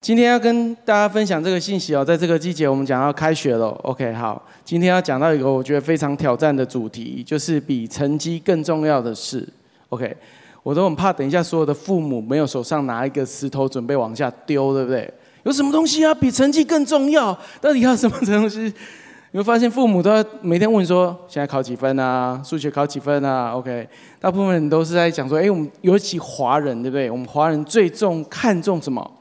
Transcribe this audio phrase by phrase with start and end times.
[0.00, 3.68] 今天要跟大家分享这个信息哦，在这个季节，我们讲要开学了。
[3.82, 9.46] OK，好，今天要讲到一个我觉得非常挑战的主题，就是比成绩更重要的事。
[9.90, 10.16] OK，
[10.62, 15.12] 我都很怕等一下所有的父母没有手上拿一个石头准备往下丢，对不对？
[15.42, 17.38] 有什么东西啊比成绩更重要？
[17.60, 18.72] 到底要什么东西？
[19.32, 22.40] 你会发现父母都要每天问说，现在考几分啊？
[22.42, 23.86] 数学考几分啊？OK，
[24.18, 27.10] 大部分人都是在讲说，哎，我们尤其华人，对不对？
[27.10, 29.18] 我们华人最重看重什么？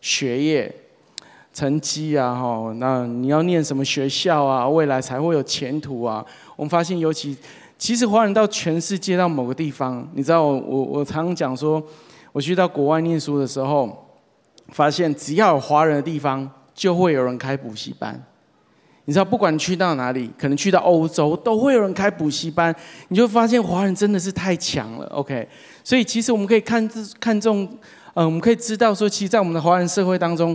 [0.00, 0.74] 学业
[1.52, 4.68] 成绩啊，哈，那你要念什么学校啊？
[4.68, 6.24] 未来才会有前途啊！
[6.56, 7.36] 我们发现，尤其
[7.76, 11.82] 其实华人到全世界到某个地方，你知道我，我我常常讲说，
[12.32, 14.06] 我去到国外念书的时候，
[14.68, 18.22] 发现只要有华人的地方，就会有人开补习班。
[19.06, 22.72] 你知道，不管去到哪里，可能去到欧洲，都会有人开补习班。
[23.08, 25.06] 你就发现华人真的是太强了。
[25.06, 25.48] OK，
[25.82, 27.68] 所以其实我们可以看这看重。
[28.20, 30.54] 嗯，我们可以知道说，其实，在我们的华人社会当中，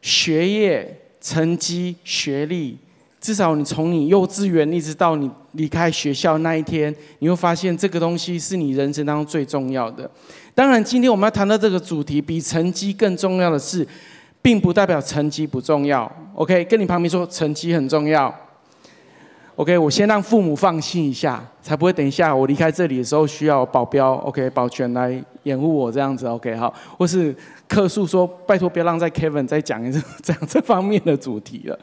[0.00, 2.78] 学业、成绩、学历，
[3.20, 10.08] 至少你从你幼稚园一直到你离开学校那一天，你会发现这个东西是你人生当中最重要的。
[10.54, 13.84] 当然，今天我们要谈到这个主题，比成绩更重要的是，
[14.40, 16.08] 并不代表成绩不重要。
[16.36, 18.32] OK，跟你旁边说，成绩很重要。
[19.60, 27.36] OK，我先让父母放心一下，才不会等一下我离开这里的时候需要保镖，OK，保全来掩护我这样子，OK，好，或是
[27.68, 31.78] 客诉说拜托别让在 Kevin 再讲一这样 这方面的主题了。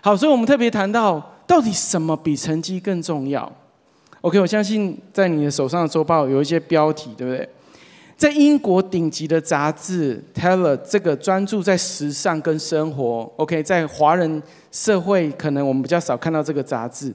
[0.00, 3.50] 好，所以我们特别谈到到底什么比成绩更重要
[4.20, 7.48] ？OK，我相信在你的手上的周报有一些标题，对不对？
[8.16, 17.14] 在英国顶级的杂志《Teller》这个专注在时尚跟生活，OK，在华人社会可能我们比较少看到这个杂志。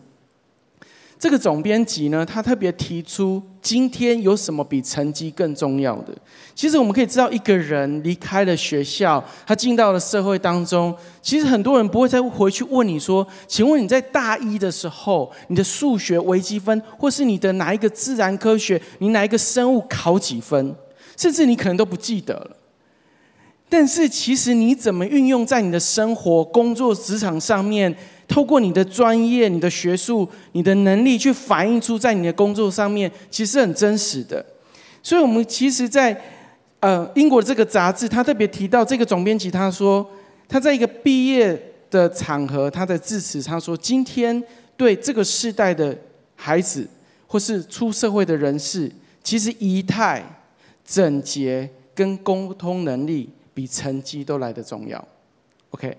[1.18, 6.14] 这个总编辑呢，他特别提出，今天有什么比成绩更重要的？
[6.54, 20.76] 其实我们可以知道，一个人离开了学校，他进到了社会当中，其实很多人不会再回去问你说：“请问你在大一的时候，你的数学微积分，或是你的哪一个自然科学，你哪一个生物考几分？”
[21.22, 22.58] 甚至你可能都不记得了，
[23.70, 27.96] 但是其实你怎么运用在你的生活、工作、职场上面，
[28.28, 34.44] 透过你的专业、你的学术、你的能力去反映出在你的工作上面，其实很真实的。
[35.04, 36.20] 所以，我们其实在，
[36.80, 40.04] 呃英国这个杂志，他特别提到这个总编辑，他说
[40.50, 41.56] 他在一个毕业
[41.92, 44.44] 的场合，他的致辞，他说今天
[44.76, 45.96] 对这个世代的
[46.36, 46.88] 孩子
[47.28, 48.92] 或是出社会的人士，
[49.24, 50.26] 其实仪态。
[50.86, 55.06] 整洁跟沟通能力比成绩都来得重要。
[55.72, 55.96] OK，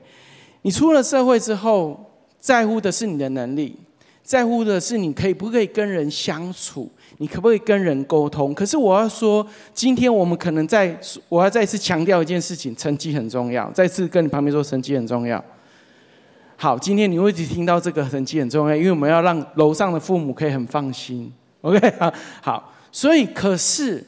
[0.63, 3.77] 你出了社会之后，在乎的是你的能力，
[4.23, 8.53] 在乎的是你可以不可以跟人相处，你可不可以跟人沟通。
[8.53, 10.95] 可是我要说，今天我们可能在，
[11.29, 13.71] 我要再次强调一件事情：成绩很重要。
[13.73, 15.43] 再次跟你旁边说，成绩很重要。
[16.57, 21.33] 好，今天你会一直听到这个成绩很重要，因为我们要让楼上的父母可以很放心。
[21.63, 21.79] OK，
[22.43, 24.05] 好，所以可是。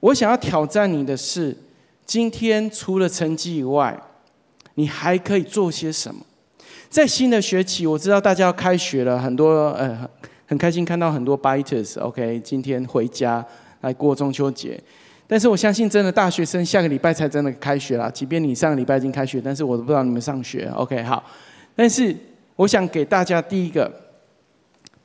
[0.00, 1.56] 我想要挑战你的是，
[2.04, 3.98] 今天除了成绩以外，
[4.74, 6.20] 你还可以做些什么？
[6.88, 10.08] 在新的学期，我知道大家要开学了，很多呃
[10.46, 11.98] 很开心看到很多 biters。
[12.00, 13.44] OK，今天回家
[13.80, 14.80] 来过中秋节，
[15.26, 18.10] 但是我相信真的大学生下个礼拜才真的开学了。
[18.10, 20.70] 即便你上个礼拜已经开学，但是我都不知道你们上学。
[20.76, 21.24] OK，好，
[21.74, 22.14] 但是
[22.54, 23.90] 我想给大家第一个，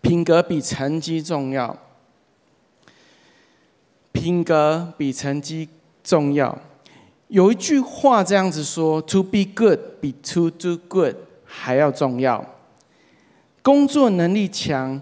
[0.01, 1.75] 品格比成绩重要。
[4.21, 5.67] 品格比成绩
[6.03, 6.55] 重要。
[7.29, 12.45] 有一句话这样子说：“To be good 比 to do good 还要重要。”
[13.63, 15.01] 工作能力强、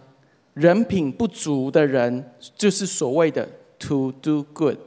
[0.54, 3.46] 人品不足的人，就是所谓的
[3.78, 4.78] “to do good”。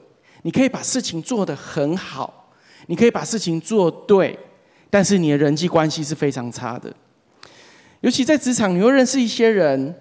[0.44, 2.54] 你可以把事情做得很好，
[2.86, 4.38] 你可以把事情做对，
[4.88, 6.90] 但是你的人际关系是非常差的。
[8.00, 9.94] 尤其在职场，你会认识一些人。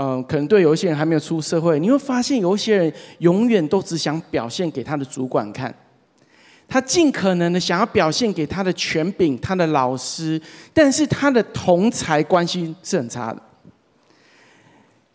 [0.00, 5.74] 嗯，可能对有一些人还没有出社会，你会发现有一些人永远都只想表现给他的主管看，
[6.68, 10.40] 他尽可能的想要表现给他的权柄、他的老师，
[10.72, 13.42] 但是他的同才关系是很差的。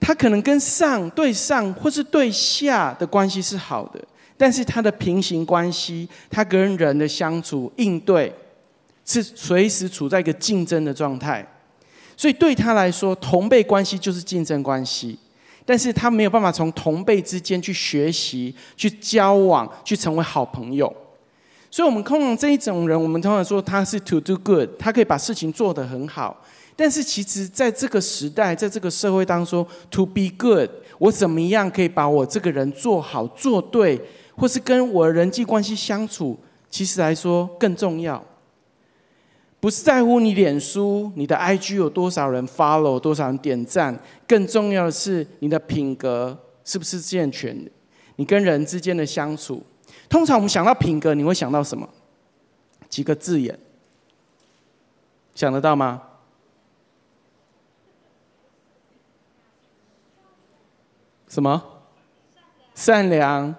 [0.01, 4.03] 他可能跟上对上或是对下的关系是好的，
[4.35, 8.35] 但是他的平行关系，他跟人的相处应对，
[9.05, 11.47] 是随时处在一个竞争的状态。
[12.23, 15.19] 所以对他来说，同辈关系就是竞争关系，
[15.65, 20.87] 但是他没有办法从同辈之间去学习、去交往、去成为好朋友。
[21.69, 26.41] 所以，我们通常这一种人，我们通常说他是 to do good，他可以把事情做得很好。
[26.77, 33.99] 但是，其实在这个时代，在这个社会当中，to be good，我怎么样可以把我这个人做好、做对，
[34.37, 36.39] 或是跟我的人际关系相处，
[36.69, 38.23] 其实来说更重要。
[39.63, 47.71] 不是在乎你脸书、你的 IG 有多少人 follow、多少人点赞，更重要的是你的品格是不是健全的？
[48.17, 49.63] 你跟人之间的相处，
[50.09, 51.87] 通常我们想到品格，你会想到什么？
[52.89, 53.57] 几个字眼，
[55.33, 56.01] 想得到吗？
[61.29, 61.63] 什么？
[62.75, 63.55] 善良。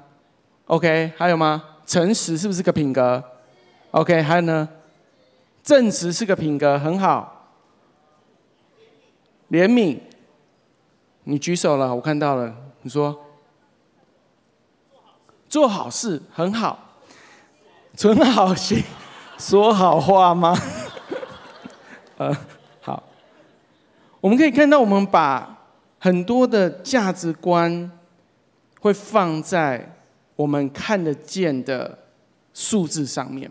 [0.66, 1.64] OK，还有吗？
[1.86, 3.24] 诚实是不是个品格
[3.92, 4.68] ？OK，还有呢？
[5.64, 7.48] 正直是个品格，很好。
[9.50, 9.98] 怜悯，
[11.24, 12.54] 你举手了，我看到了。
[12.82, 13.18] 你说，
[15.48, 16.78] 做好事很好。
[17.96, 18.82] 存好心，
[19.38, 20.54] 说好话吗？
[22.18, 22.36] 呃，
[22.82, 23.02] 好。
[24.20, 25.66] 我们可以看到，我们把
[25.98, 27.90] 很多的价值观
[28.80, 29.96] 会放在
[30.36, 31.96] 我们看得见的
[32.52, 33.50] 数字上面。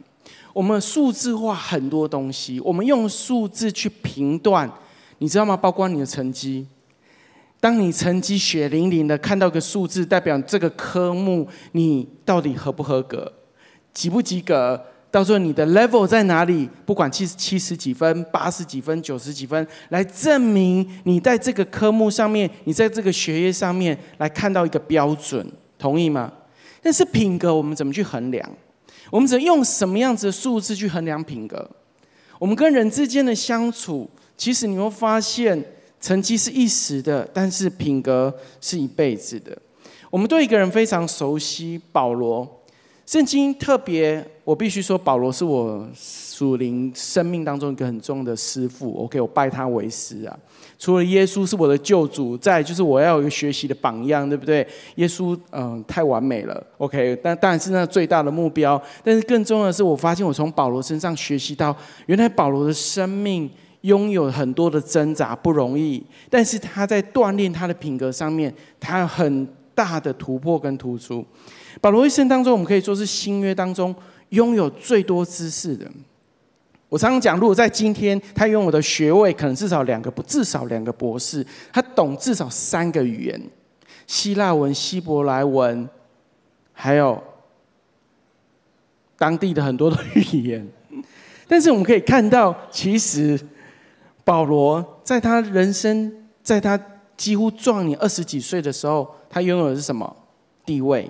[0.54, 4.72] 我们数字化很多东西，我们用数字去评断，
[5.18, 5.58] 你知道吗？
[5.58, 6.66] 包括你的成绩，
[7.60, 13.34] 当你成绩血淋淋的看到个数字，代表这个科目你到底合不合格，
[13.94, 14.80] 及不及格？
[15.10, 16.68] 到时候你的 level 在哪里？
[16.86, 25.48] 不管七七十几分、八十几分、九十几分，来证明你在这个科目上面，你在这个学业上面来看到一个标准，
[25.78, 26.32] 同意吗？
[26.82, 28.48] 但是品格，我们怎么去衡量？
[29.14, 31.70] 我们只用什么样子的数字去衡量品格？
[32.40, 35.64] 我们跟人之间的相处，其实你会发现，
[36.02, 39.56] 成绩是一时的，但是品格是一辈子的。
[40.10, 42.64] 我们对一个人非常熟悉，保罗。
[43.06, 49.04] 圣经特别，我必须说，保罗是我属灵生命当中一个很重要的师傅。
[49.04, 50.40] OK，我拜他为师啊。
[50.84, 54.68] 除了耶稣是我的救主，再就是我要有一个学习的榜样，对不对？
[54.96, 58.82] 耶稣嗯、太完美了，OK，但当然是那最大的目标。
[59.02, 61.74] 但是更重要的是，我发现我从保罗身上学习到，
[62.08, 63.50] 原来保罗的生命
[63.84, 66.06] 拥有很多的挣扎，不容易。
[66.30, 71.26] 但是他在锻炼他的品格上面，他有很大的突破跟突出。
[71.80, 73.96] 保罗一生当中，我们可以说是新约当中
[74.32, 75.90] 拥有最多知识的。
[76.94, 83.42] 我常常讲，如果在今天，他拥有的学位可能至少两个，不至少两个博士，他懂至少三个语言：
[84.06, 85.90] 希腊文、希伯来文，
[86.72, 87.20] 还有
[89.18, 90.68] 当地的很多的语言。
[91.50, 93.40] 但是我们可以看到，其实
[94.24, 96.14] 保罗在他人生，
[96.44, 96.80] 在他
[97.18, 100.16] 几乎壮年二十几岁的时候，他拥有的是什么
[100.64, 101.10] 地位？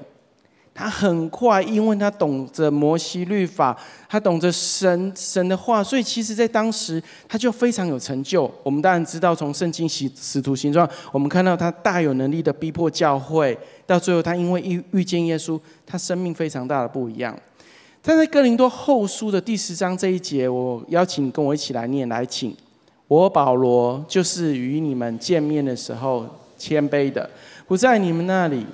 [0.75, 3.77] 他很快，因为他懂得摩西律法，
[4.09, 8.51] 他懂得神神的话，所以其实，在当时他就非常有成就。
[8.63, 13.55] 我们当然知道，从圣经使使徒行传，我们看到他大有能力的逼迫教会，
[13.85, 17.37] 到最后他因为遇遇见耶稣，他生命非常大的不一样。
[18.01, 22.57] 但在哥林多后书的第十章这一节，我邀请跟我一起来念，来，请
[23.07, 26.25] 我保罗就是与你们见面的时候
[26.57, 27.29] 谦卑的，
[27.67, 28.65] 不在你们那里。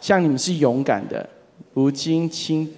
[0.00, 1.28] 像你们是勇敢的，
[1.74, 2.72] 如今亲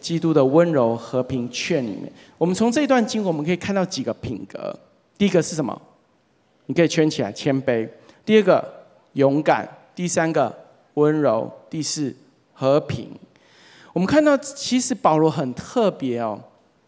[0.00, 2.10] 基督的温柔和平劝你们。
[2.38, 4.74] 我们从这段经，我们可以看到几个品格。
[5.18, 5.80] 第一个是什么？
[6.66, 7.88] 你可以圈起来，谦卑。
[8.24, 8.64] 第二个，
[9.14, 9.68] 勇敢。
[9.96, 10.56] 第三个，
[10.94, 11.50] 温柔。
[11.68, 12.14] 第四，
[12.52, 13.10] 和平。
[13.92, 16.40] 我们看到，其实保罗很特别哦。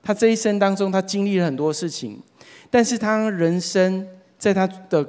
[0.03, 2.21] 他这一生当中，他经历了很多事情，
[2.71, 4.07] 但是他人生
[4.39, 5.05] 在他的，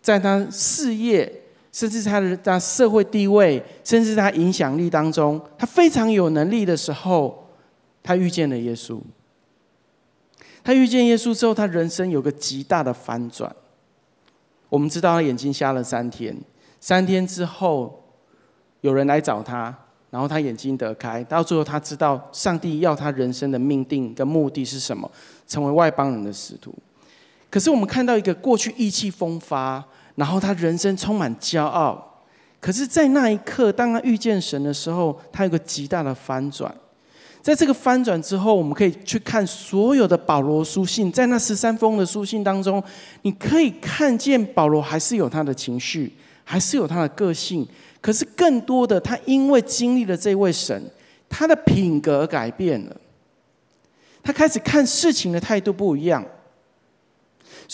[0.00, 1.30] 在他事业。
[1.74, 7.48] 甚至他的他社会地位，甚至他影响力当中，他非常有能力的时候，
[8.00, 9.00] 他遇见了耶稣。
[10.62, 13.52] 他遇见耶稣之后，他人生有个极大的反转。
[14.68, 16.36] 我们知道他眼睛瞎了三天，
[16.78, 18.04] 三天之后
[18.82, 19.76] 有人来找他，
[20.10, 21.24] 然后他眼睛得开。
[21.24, 25.10] 到最后他知道上帝要他人生的命定跟目的是什么，
[25.48, 26.72] 成为外邦人的使徒。
[27.50, 29.84] 可是我们看到一个过去意气风发。
[30.16, 32.22] 然后他人生充满骄傲，
[32.60, 36.74] 可是，在那一刻，当他遇见神的时候，他有个极大的翻转。
[37.42, 42.82] 在这个翻转之后，我们可以去看所有的保罗书信，在那十三封的书信当中，
[43.22, 46.10] 你可以看见保罗还是有他的情绪，
[46.42, 47.66] 还是有他的个性。
[48.00, 50.82] 可是，更多的，他因为经历了这位神，
[51.28, 52.96] 他的品格改变了，
[54.22, 56.24] 他开始看事情的态度不一样。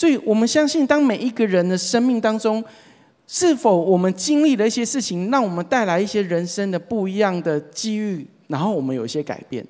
[0.01, 2.63] 所以我们相信，当每一个人的生命当中，
[3.27, 9.63] 是否我们经历了一些事情，让我们带来一些人生的不一样的机遇，然后我们有一些改变。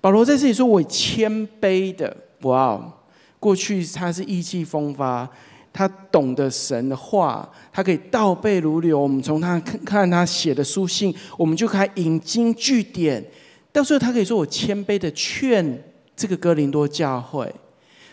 [0.00, 2.92] 保罗在这里说：“我谦卑的，哇哦！
[3.38, 5.30] 过去他是意气风发，
[5.72, 8.98] 他懂得神的话，他可以倒背如流。
[8.98, 13.24] 我们从他看看他写的书信，我们就可以引经据典。
[13.70, 15.80] 到时候他可以说：“我谦卑的劝
[16.16, 17.48] 这个哥林多教会。”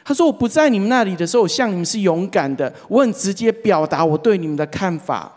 [0.07, 5.29] 他说：“我不在你们那里的时候，我向你们是勇敢的，我很直接表达我对你们的看法。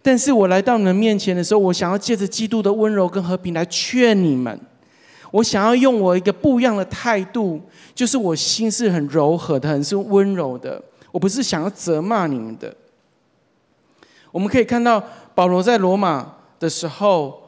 [0.00, 4.56] 但是我来到你们面前的时候，我想要借着基督的温柔跟和平来劝你们。
[5.32, 7.60] 我想要用我一个不一样的态度，
[7.92, 10.80] 就是我心是很柔和的，很是温柔的。
[11.10, 12.72] 我不是想要责骂你们的。
[14.30, 15.02] 我们可以看到
[15.34, 17.42] 保罗在罗马的时候。”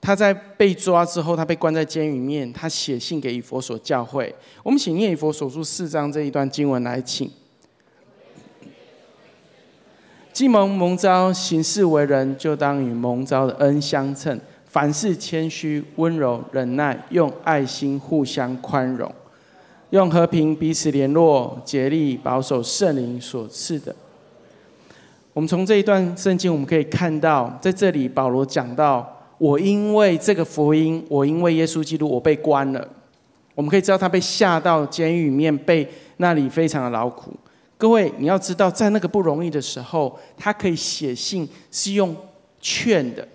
[0.00, 2.52] 他在被抓之后，他被关在监狱里面。
[2.52, 4.32] 他写信给以弗所教会。
[4.62, 7.28] 我们请念以弗所书四章这一段经文来，请。
[10.32, 14.38] 既蒙蒙召行事为人，就当与蒙召的恩相称。
[14.66, 19.10] 凡事谦虚、温柔、忍耐，用爱心互相宽容，
[19.90, 23.96] 用和平彼此联络，竭力保守圣灵所赐的。
[25.32, 29.15] 我们从这一段圣经，我们可以看到，在这里保罗讲到。
[29.38, 32.88] 我因为这个福音，我因为耶稣基督，我被关了。
[33.54, 35.88] 我们可以知道，他被下到监狱里面，被
[36.18, 37.32] 那里非常的劳苦。
[37.78, 42.14] 各位，你要知道，在那个不容易的时候，他可以写信是用
[42.60, 43.26] 劝的，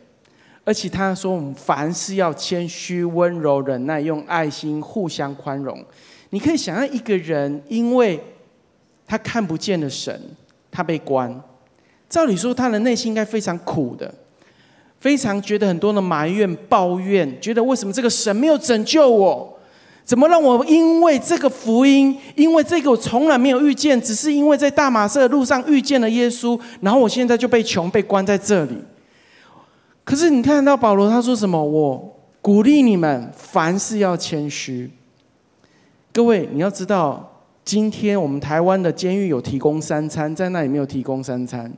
[0.64, 5.84] 而且他说我们凡事要谦虚、温柔、忍耐，用爱心互相宽容。
[6.32, 8.20] 你可以想象一个人，因为
[9.06, 10.20] 他看不见的神，
[10.72, 11.40] 他被关。
[12.10, 14.14] 照理说，他的内心应该非常苦的。
[15.02, 19.58] 非常觉得很多的埋怨、抱怨，觉得为什么这个神没有拯救我？
[20.04, 28.78] 怎么让我因为这个福音，因为这个我从来没有遇见，只是因为在大马色的路上遇见了耶稣，然后我现在就被穷、被关在这里。
[30.04, 31.64] 可是你看到保罗他说什么？
[31.64, 34.92] 我鼓励你们凡事要谦虚。
[36.14, 41.72] 各位，你要知道，今天我们台湾的监狱有提供三餐，在那里没有提供三餐。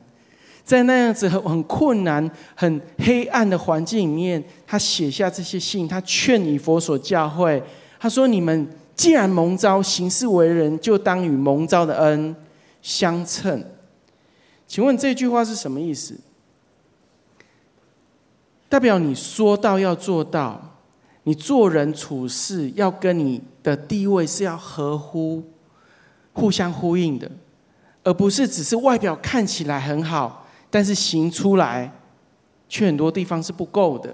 [0.64, 7.62] 在那样子很很困难、很黑暗的环境里面，他写下这些信，他劝以佛所教会，
[8.00, 8.66] 他说：“你们
[8.96, 12.34] 既然蒙召行事为人，就当与蒙召的恩
[12.80, 13.62] 相称。”
[14.66, 16.18] 请问这句话是什么意思？
[18.70, 20.78] 代表你说到要做到，
[21.24, 25.44] 你做人处事要跟你的地位是要合乎、
[26.32, 27.30] 互相呼应的，
[28.02, 30.43] 而不是只是外表看起来很好。
[30.74, 31.88] 但是行出来，
[32.68, 34.12] 却很多地方是不够的。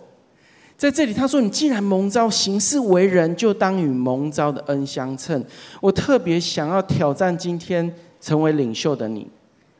[0.76, 5.42] 在这里，他说：“你既然蒙召行事为人，就当与蒙召的恩相称。”
[5.80, 7.90] 我特别想要挑战今天
[8.20, 9.26] 成为领袖的你，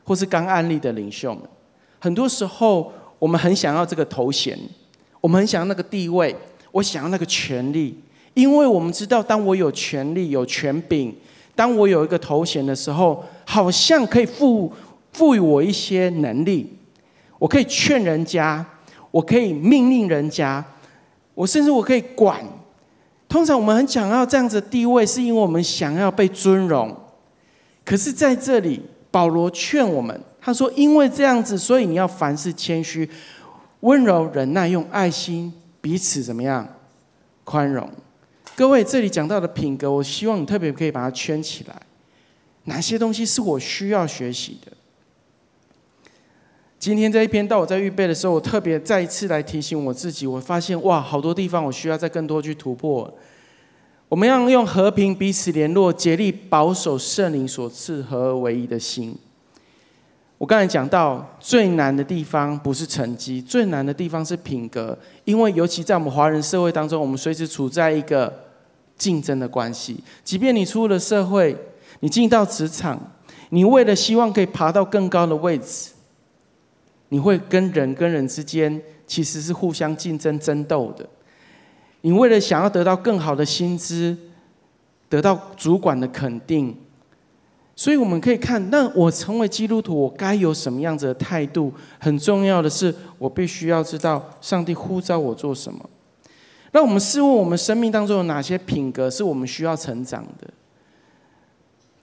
[0.03, 1.43] 或是刚案例的领袖们。
[1.99, 4.57] 很多时候，我们很想要这个头衔，
[5.19, 6.35] 我们很想要那个地位，
[6.71, 7.95] 我想要那个权力，
[8.33, 11.15] 因为我们知道，当我有权力、有权柄，
[11.53, 14.73] 当我有一个头衔的时候，好像可以付。
[15.13, 16.77] 赋予我一些能力，
[17.37, 18.65] 我可以劝人家，
[19.11, 20.63] 我可以命令人家，
[21.33, 22.43] 我甚至我可以管。
[23.27, 26.95] 通常我们很想要这样子地位，是因为我们想要被尊荣。
[27.85, 33.09] 可是在这里，保罗劝我们，他说：“因为这样子，所以你要凡事谦虚、
[33.81, 36.67] 温柔、忍耐，用爱心彼此怎么样
[37.43, 37.89] 宽容。”
[38.55, 41.75] 各位，这里讲到的品格，我希望你特别可以把它圈起来。
[42.65, 44.71] 哪些东西是我需要学习的？
[46.81, 53.07] 今天这一篇到我在预备的时候，我特别再一次来提醒我自己，我发现哇，好多地方我需要再更多去突破。
[54.09, 59.15] 我们要用和平彼此联络，竭力保守圣灵所赐合而为一的心。
[60.39, 68.33] 我刚才讲到最难的地方不是成绩，最难的地方是品格，因为尤其在我们华人社会当中，我们随时处在一个
[68.97, 70.03] 竞争的关系。
[70.23, 71.55] 即便你出了社会，
[71.99, 72.99] 你进到职场，
[73.49, 75.91] 你为了希望可以爬到更高的位置。
[77.13, 81.05] 你会跟人跟人之间其实是互相竞争争斗的。
[81.99, 84.17] 你为了想要得到更好的薪资，
[85.09, 86.73] 得到主管的肯定，
[87.75, 91.73] 所以我们可以看，那我成为基督徒，我该有什么样子的态度？
[91.99, 95.89] 很重要的是，我必须要知道上帝呼召我做什么。
[96.71, 100.49] 那我们试问，我们生命当中有哪些品格是我们需要成长的？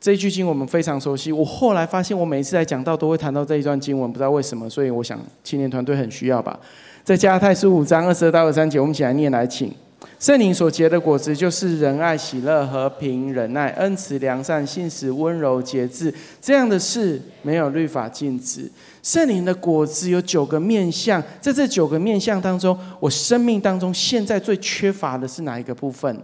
[0.00, 1.32] 这一句经我们非常熟悉。
[1.32, 4.70] 我后来发现，我每一次来讲到都会谈到这一段经文，不知道为什么。
[4.70, 6.58] 所以我想青年团队很需要吧。
[7.02, 9.72] 在加泰书五章二十二到二十三节，我们一起来念来，请。
[10.20, 16.12] 圣灵所结的果子就是仁爱、喜乐、和平、忍耐、恩慈、良善、信实、温柔、节制。
[16.40, 18.70] 这样的事没有律法禁止。
[19.02, 26.16] 圣灵的果子有九个面向，在这九个面向当中，我生命当中现在最缺乏的是哪一个部分？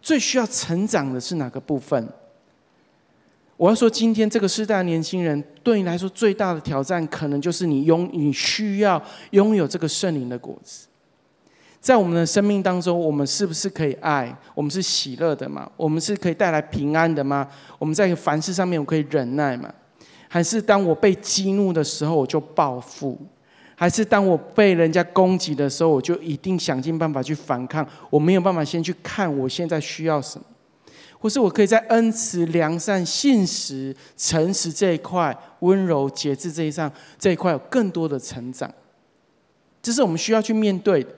[0.00, 2.08] 最需要成长的是哪个部分？
[3.56, 10.86] 我要说，今天这个时代的年轻人，对你来说最大的挑战，可能就是你拥你需要拥有这个圣灵的果子。
[11.80, 14.36] 在我们的生命当中，我们是不是可以爱？
[14.54, 15.70] 我们是喜乐的吗？
[15.76, 17.48] 我们是可以带来平安的吗？
[17.78, 19.72] 我们在凡事上面，我可以忍耐吗？
[20.28, 23.16] 还是当我被激怒的时候，我就报复？
[23.76, 27.86] 还是当我被人家攻击的时候，我就一定想尽办法去反抗？
[28.10, 30.44] 我没有办法先去看我现在需要什么，
[31.18, 38.72] 或是我可以在恩慈、良善、信实、诚实这一块，温柔、节制这一上这一块有更多的成长。
[39.82, 41.10] 这是我们需要去面对的。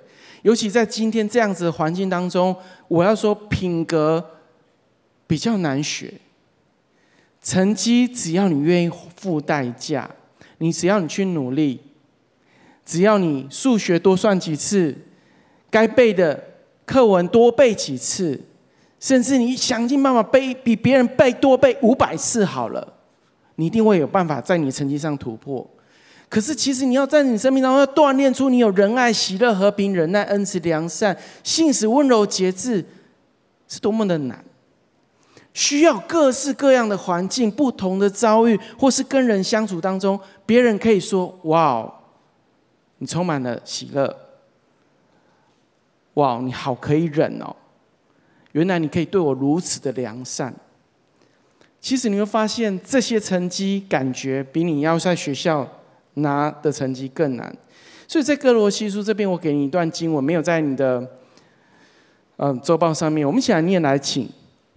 [0.43, 2.55] 尤其在今天这样子的环境当中，
[2.87, 4.25] 我要说品格
[5.27, 6.15] 比较难学。
[7.43, 10.09] 成绩只要你愿意付代价，
[10.59, 11.81] 你只要你去努力，
[12.85, 14.97] 只要你数学多算几次，
[15.71, 16.43] 该背的
[16.85, 18.41] 课文多背几次，
[19.01, 22.95] 甚至你想尽办法背比别人背多背五百次好了，
[23.55, 25.69] 你一定会有办法在你成绩上突破。
[26.29, 32.85] 可是，其实你要在你生命当中要锻炼出你有仁爱、喜乐、和平、忍耐、恩慈、良善、信实、温柔、节制，
[33.67, 34.45] 是多么的难。
[35.55, 41.91] 需要各式各样的环境、不同的遭遇，或是跟人相处当中，别人可以说：“哇，
[42.99, 44.15] 你充满了喜乐。
[46.15, 47.57] ”“哇，你好可以忍哦！”
[48.59, 50.55] 原来你可以对我如此的良善。
[51.81, 55.67] 其实你会发现，这些成绩感觉比你要在学校。
[56.21, 57.57] 拿的成绩更难，
[58.09, 61.09] 所以在歌罗西书这边，我给你一段经文，没有在你的
[62.39, 63.25] 嗯周报上面。
[63.25, 64.29] 我们想念来，请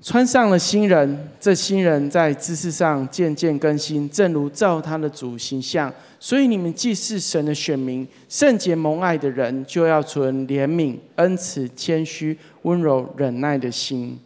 [0.03, 5.91] 穿上了新人，这新人在知识上渐渐更新，正如照他的主形象。
[6.19, 14.19] 所以你们既是神的选民，圣洁蒙爱的人，就要存怜悯、恩慈、谦虚、温柔、忍耐的心。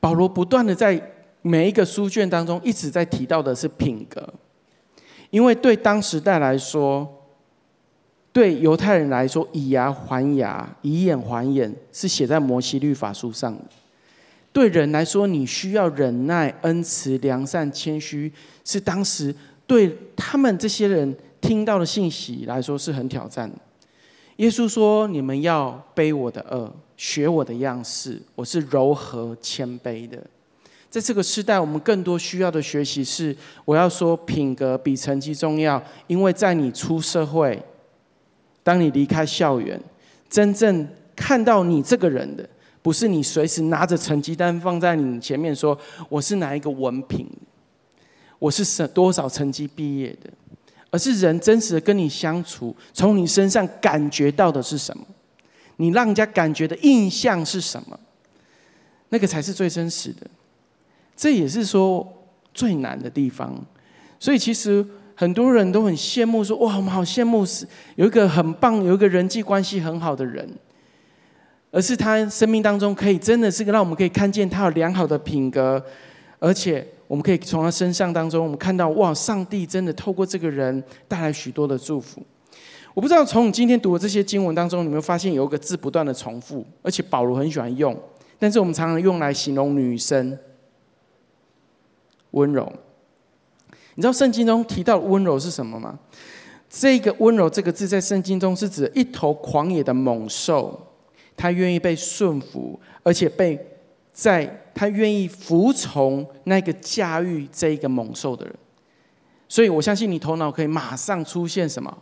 [0.00, 1.00] 保罗不断的在
[1.42, 4.32] 每一个书卷当中，一直在提到的是品格。
[5.30, 7.08] 因为对当时代来说，
[8.32, 13.64] 对犹太人来说，以牙还牙，以眼还眼，是写在摩西律法书上的。
[14.52, 18.32] 对人来说，你需要忍耐、恩慈、良善、谦虚，
[18.64, 19.34] 是当时
[19.66, 23.56] 对他们这些人听到的信息来说是很挑战的。
[24.36, 30.18] 耶稣说：“你们要背我的轭，学我的样式，我是柔和谦卑的。”
[30.90, 37.60] 在这个时代，我们更多需要的学习是：我要说品格比成绩重要，因为在你出社会，
[38.62, 39.80] 当你离开校园，
[40.28, 42.48] 真正看到你这个人的，
[42.80, 45.76] 不是你随时拿着成绩单放在你前面说
[46.08, 47.28] 我是哪一个文凭，
[48.38, 50.30] 我是什多少成绩毕业的，
[50.94, 55.04] 而是人真实的跟你相处，从你身上感觉到的是什么，
[55.78, 57.98] 你让人家感觉的印象是什么，
[59.08, 60.24] 那个才是最真实的。
[61.16, 62.06] 这也是说
[62.52, 63.52] 最难的地方，
[64.20, 70.48] 所以其实很多人都很羡慕说，哇，我们好羡慕是有一个很棒、有一个人际关系很好的人，
[71.72, 75.84] 而是他生命当中可以真的是让我们可以看见他有良好的品格，
[76.38, 82.22] 而且我们可以从他身上当中，我们看到哇，上帝真的透过这个人带来许多的祝福。
[82.94, 87.96] 我不知道从你今天读的这些经文当中，你有没有发现有一个字不断的重复，而且保罗很喜欢用，
[88.38, 90.38] 但是我们常常用来形容女生。
[92.30, 92.72] 温柔，
[93.94, 95.98] 你知道圣经中提到温柔是什么吗？
[96.68, 100.80] 这个温柔这个字在圣经中是指一头狂野的猛兽，
[101.36, 103.56] 它愿意被顺服，而且被
[104.14, 108.54] 在他愿意服从那个驾驭这一个猛兽的人。
[109.46, 111.94] 所以我相信你头脑可以马上出现什么？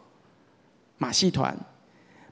[0.98, 1.57] 马戏团，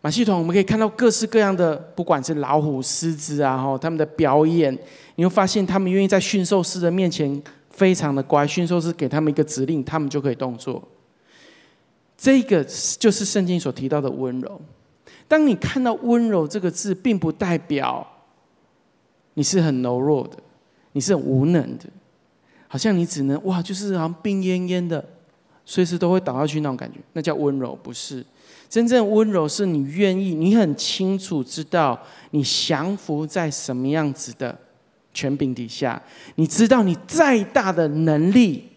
[0.01, 4.79] 马戏团我们可以看到各式各样的，不管是老虎、狮子啊，吼，他们的表演，
[5.17, 7.43] 你会发现他们愿意在驯兽师的面前。
[7.71, 10.87] 非常的乖，驯兽师给他们一个指令，他们就可以动作。
[12.19, 12.63] 这个
[12.99, 14.61] 就是圣经所提到的温柔。
[15.27, 18.07] 当你看到温柔这个字，并不代表
[19.41, 20.37] 你是很柔弱的，
[20.93, 21.87] 你是很无能的，
[22.69, 25.03] 好像你只能哇，就是好像病恹恹的，
[25.65, 28.23] 随时都会倒下去那种感觉，那叫温柔，不是。
[28.69, 31.99] 真正温柔是你愿意，你很清楚知道
[32.33, 34.55] 你降服在什么样子的。
[35.15, 36.01] 权柄底下，
[36.35, 38.69] 你知道你再大的能力，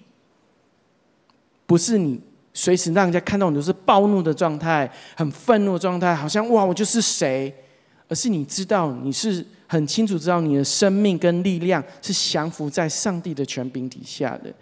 [1.66, 2.18] 不是你
[2.54, 7.54] 随时让人家看到你都是暴怒的状态、很愤怒的状态，好像哇我就是谁，
[8.08, 14.54] 而是你知道你是很清楚知道你的生命跟力量是降服在上帝的权柄底下的。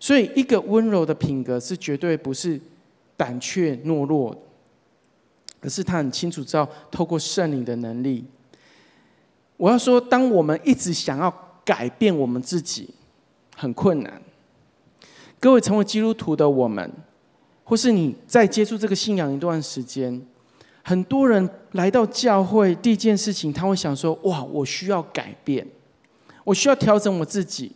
[0.00, 2.58] 所以，一个温柔的品格是绝对不是
[3.14, 4.34] 胆怯懦弱，
[5.60, 8.24] 而是他很清楚知道透过圣灵的能力。
[9.58, 11.30] 我要说，当我们一直想要
[11.62, 12.88] 改变我们自己，
[13.54, 14.22] 很困难。
[15.38, 16.90] 各位成为基督徒的我们，
[17.64, 20.20] 或是你在接触这个信仰一段时间，
[20.86, 25.66] 很多人来到教会，第一件事情他会想说：哇，我需要改变，
[26.44, 27.72] 我需要调整我自己。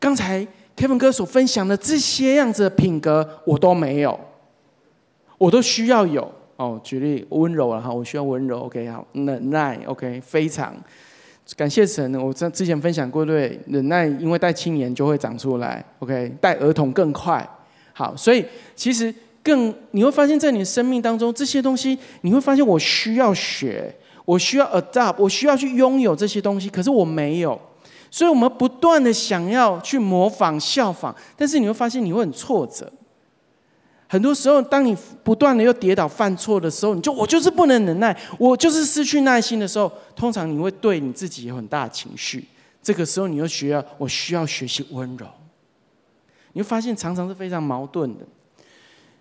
[0.00, 0.44] 刚才
[0.76, 4.18] Kevin 哥所分享的这些样子的品格，我都没有，
[5.38, 6.30] 我都需要有。
[6.56, 8.62] 哦，举例温柔了哈，我需要温柔。
[8.62, 9.78] OK，好，忍耐。
[9.86, 10.74] OK，非常
[11.56, 12.12] 感谢神。
[12.20, 15.84] 我在之前分享过，对，忍耐，因为带青年就会长出来。
[16.00, 17.48] OK，带儿童更快。
[17.92, 18.44] 好，所以
[18.74, 19.14] 其实。
[19.48, 23.94] 更你会发现在你的生命当中，这些东西你会发现我需要学，
[24.26, 27.58] 我需要 adopt，我需要去拥有这些东西，可是我没有，
[28.10, 32.92] 所以我们不断的想要去模仿效仿，但是你会发现你会很挫折。
[34.06, 42.46] 很多时候，当你不断的又跌倒犯错的时候，你就我就是不能忍耐，我就是失去耐心的时候，通常你会对你自己有很大的情绪。
[42.82, 45.26] 这个时候，你又需要我需要学习温柔，
[46.52, 48.24] 你会发现常常是非常矛盾的。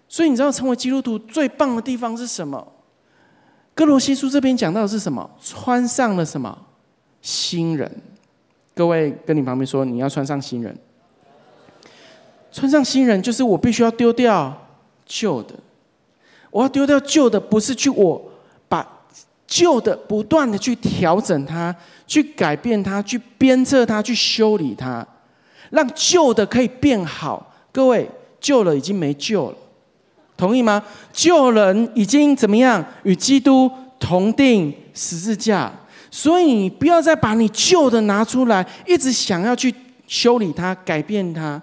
[0.10, 2.66] 所以你知道成为基督徒最棒的地方是什么？
[3.74, 5.30] 哥罗西书这边讲到的是什么？
[5.42, 6.58] 穿上了什么？
[7.22, 7.92] 新人。
[8.74, 10.76] 各位跟你旁边说，你要穿上新人。
[12.52, 14.56] 穿上新人就是我必须要丢掉
[15.06, 15.54] 旧的。
[16.50, 18.32] 我要丢掉旧的，不是去我
[18.68, 18.88] 把
[19.46, 21.76] 旧的不断的去调整它，
[22.08, 25.06] 去改变它，去鞭策它，去修理它，
[25.70, 27.54] 让旧的可以变好。
[27.72, 29.58] 各位，旧了已经没救了。
[30.38, 30.82] 同意吗？
[31.12, 32.86] 旧人已经怎么样？
[33.04, 33.70] 与基督
[34.00, 35.72] 同钉十字架，
[36.12, 39.74] 所以你不要再把你旧的拿出来，一直想要去
[40.06, 41.60] 修理它、改变它，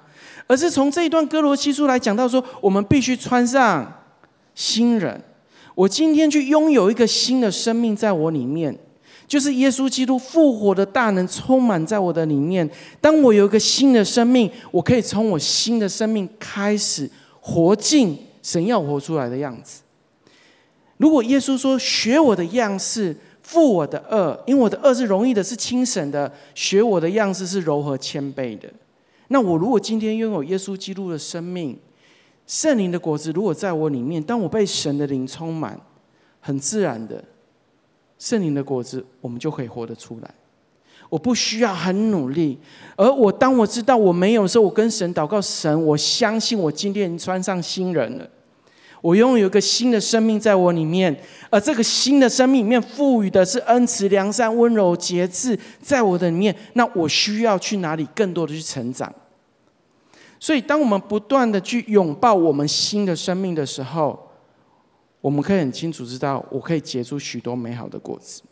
[0.48, 3.90] 而是从这一段歌罗西书来讲到说，我们必须穿上
[4.56, 5.22] 新人。
[5.76, 8.76] 我今天去拥有一个新的生命在我里面，
[9.26, 12.68] 就是耶稣基督复活的大能充满在我的里面。
[13.00, 17.08] 当我有一个新的生命，我可以从我新的生命开始
[17.40, 18.18] 活进。
[18.44, 19.80] 神要活出来的样子。
[20.98, 28.70] 如果耶稣说：“学我的样式，负我的轭，因为我的轭是容易的，是轻省的；学我的样式是柔和谦卑的。”
[29.28, 31.76] 那我如果今天拥有耶稣基督的生命，
[32.46, 35.80] 圣灵的果子如果在我里面，当我被神的灵充满，
[36.40, 37.24] 很自然的，
[38.18, 40.34] 圣灵的果子我们就可以活得出来。
[41.08, 42.58] 我不需要很努力，
[42.96, 48.28] 而我当我知道我没有的时候，我跟神祷告，神，我相信我今天已经穿上新人了。
[49.00, 51.14] 我拥有一个新的生命在我里面，
[51.50, 56.56] 而这个新的生命里面赋予的是恩慈、良善、温柔、节制，在我的里面。
[56.72, 59.12] 那我需要去哪里更多的去成长？
[60.40, 64.18] 所以，当我们不断的去拥抱我们新的生命的时候，
[65.20, 68.42] 我们可以很清楚知道，我可以结出许多美好的果子。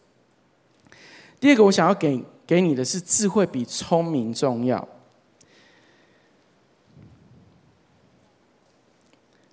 [1.41, 4.87] 第二个，我想要给给你的是智慧比聪明重要。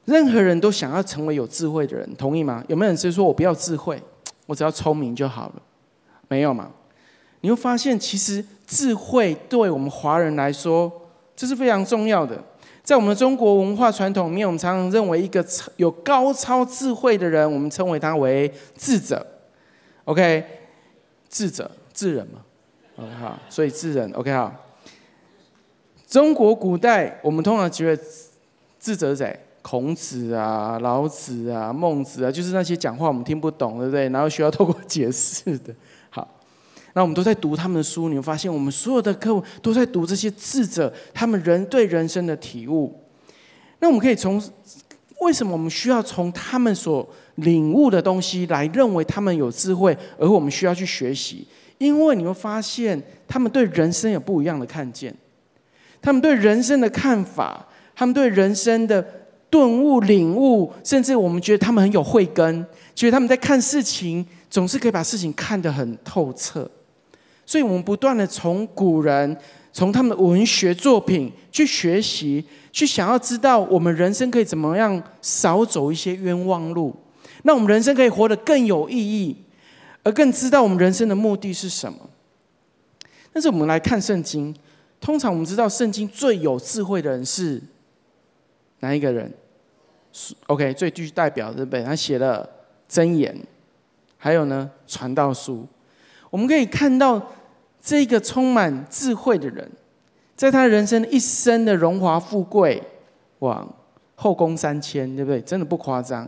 [0.03, 2.61] 任何人都想要成为有智慧的人，同意吗？
[2.67, 4.03] 有没有人是说我不要智慧，
[4.45, 5.61] 我只要聪明就好了？
[6.27, 6.73] 没有吗？
[7.39, 10.91] 你会发现，其实智慧对我们华人来说，
[11.37, 12.43] 这是非常重要的。
[12.83, 15.45] 在我们中国文化传统里面，我们常常认为一个
[15.77, 19.25] 有高超智慧的人，我们称为他为智者。
[20.03, 20.43] OK，
[21.29, 22.41] 智者，智人嘛。
[22.99, 24.11] OK，好，所以智人。
[24.11, 24.53] OK，好。
[26.05, 28.03] 中国古代，我们通常觉得
[28.79, 29.39] 智者是谁？
[29.61, 34.09] 孔子啊，老子啊，孟子啊，就是那些讲话我们听不懂，对不对？
[34.09, 35.73] 然后需要透过解释的。
[36.09, 36.27] 好，
[36.93, 42.99] 那我们都在读他们的书，你会发现我们所有的课文都在读这些智者，他们人对人生的体悟。
[43.79, 44.41] 那我们可以从
[45.21, 51.47] 为什么我们需要从他们所领悟的东西来认为他们有智慧，而我们需要去学习？
[51.79, 55.11] 因为你会发现他们对人生有不一样的看见，
[55.99, 57.65] 他们对人生的看法，
[57.95, 59.03] 他们对人生的。
[59.51, 62.63] 顿悟、领悟，甚至我们觉得他们很有慧根，
[62.93, 66.69] 觉得他们在看事情总是可以把事情看得很透彻。
[67.47, 69.35] 所以，我们不断的从古人、
[69.73, 76.95] 从他们的文学作品去学习，去想要知道我们人生可以怎么样少走一些冤枉路，
[77.41, 79.35] 那我们人生可以活得更有意义，
[80.03, 81.99] 而更知道我们人生的目的是什么。
[83.31, 84.55] 但是，我们来看圣经，
[84.99, 87.61] 通常我们知道圣经最有智慧的人是。
[88.81, 89.29] 哪一个人
[90.47, 92.49] ？OK，最具代表的本，他写了
[92.89, 93.37] 箴言，
[94.17, 95.67] 还有呢传道书。
[96.29, 97.21] 我们可以看到
[97.81, 99.69] 这个充满智慧的人，
[100.33, 102.81] 在他人生一生的荣华富贵，
[103.39, 103.67] 哇，
[104.15, 105.41] 后宫三千，对不对？
[105.41, 106.25] 真的不夸张。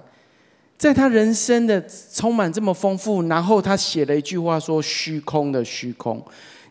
[0.81, 1.79] 在他人生的
[2.11, 6.17] 充满这么丰富，然后他写了一句话说：“虚空的虚空。”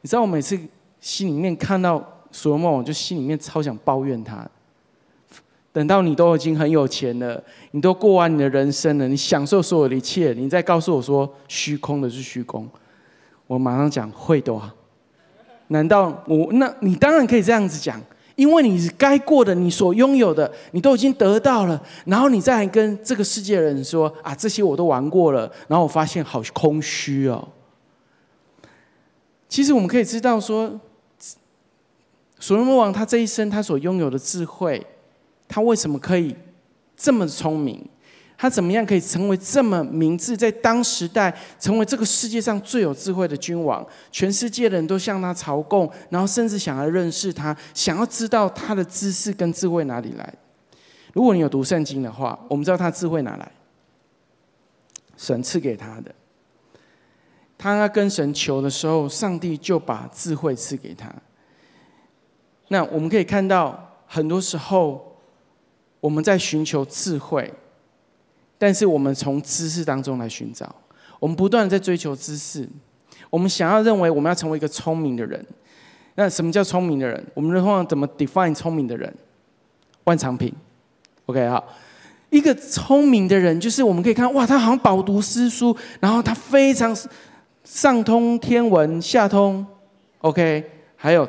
[0.03, 0.59] 你知道，我每次
[1.01, 4.44] 心里面看到所罗门，我就心里面超想抱怨他。
[5.73, 12.68] 等到你都已经很有钱了，你都过完你的人生了，你享受所有的一切，你再告诉我说虚空的是虚空，
[13.46, 14.75] 我马上讲会的啊。
[15.68, 18.03] 难道我那你当然可以这样子讲，
[18.40, 27.46] 因为你该过的，你所拥有的，你都已经得到了，然后你再来跟这个世界的人说啊，这些我都玩过了，然后我发现好空虚哦。
[29.46, 30.81] 其实我们可以知道说，
[32.38, 34.87] 所罗门王他这一生他所拥有的智慧。
[35.46, 36.35] 他为什么可以
[36.96, 37.85] 这么聪明？
[38.40, 43.87] 他怎么样可以成为这么明智，在当时代成为这个世界上最有智慧的君王？
[44.11, 50.35] 全世界的人都向他朝贡，然后甚至想要认识他，想要知道他的知识跟智慧哪里来？
[51.12, 53.53] 如果你有读圣经的话，我们知道他智慧哪来？
[55.18, 56.11] 神赐给他的。
[57.59, 61.14] 他跟神求的时候，上帝就把智慧赐给他。
[62.68, 65.07] 那我们可以看到，很多时候。
[66.00, 67.53] 我们在寻求智慧，
[68.61, 70.70] 但是我们从知识当中来寻找。
[71.18, 72.68] 我们不断的在追求知识，
[73.31, 75.42] 我们想要认为我们要成为一个聪明的人。
[76.14, 77.27] 那什么叫聪明的人？
[77.33, 79.11] 我们通常怎么 define 聪明的人？
[80.05, 80.55] 万长平
[81.25, 81.66] ，OK 好，
[82.29, 86.94] 一个聪明的人就是我们可以看，哇，他好像饱读诗书，然后他非常
[87.64, 89.66] 上通天文，下通
[90.18, 90.62] OK，
[90.96, 91.27] 还有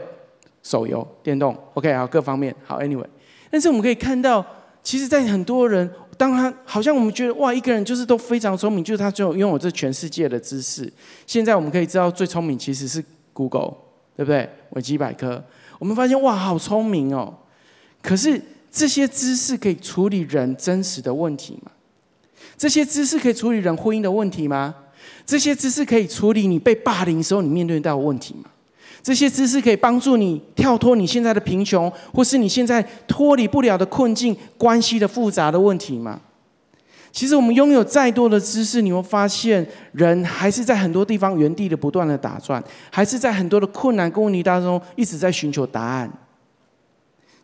[0.61, 3.07] 手游、电动 OK 好，各方面好 Anyway，
[3.49, 4.45] 但是我们可以看到。
[4.83, 5.87] 其实，在很多人，
[6.21, 10.87] 当他好像我们觉得哇，一个人就是都非常聪明，就是他就拥有这全世界的知识。
[11.25, 13.03] 现在我们可以知道，最聪明其实是
[13.33, 13.73] Google，
[14.15, 14.47] 对不对？
[14.73, 15.43] 维基百科。
[15.79, 17.33] 我们发现哇，好聪明哦！
[18.03, 18.39] 可是
[18.71, 21.71] 这些知识可以处理人真实的问题吗？
[22.55, 24.75] 这些知识可以处理人婚姻的问题吗？
[25.25, 28.51] 这些知识可以处理你被霸凌时候你面对到的问题吗？
[29.03, 36.21] 这些知识可以帮助你跳脱你现在的贫穷，或是你现在脱离不了的困境、关系的复杂的问题吗？
[37.11, 46.09] 其实我们拥有再多的知识，你会发现人还是在很多地方原地的不断的打转，还是在很多的困难跟问题当中一直在寻求答案。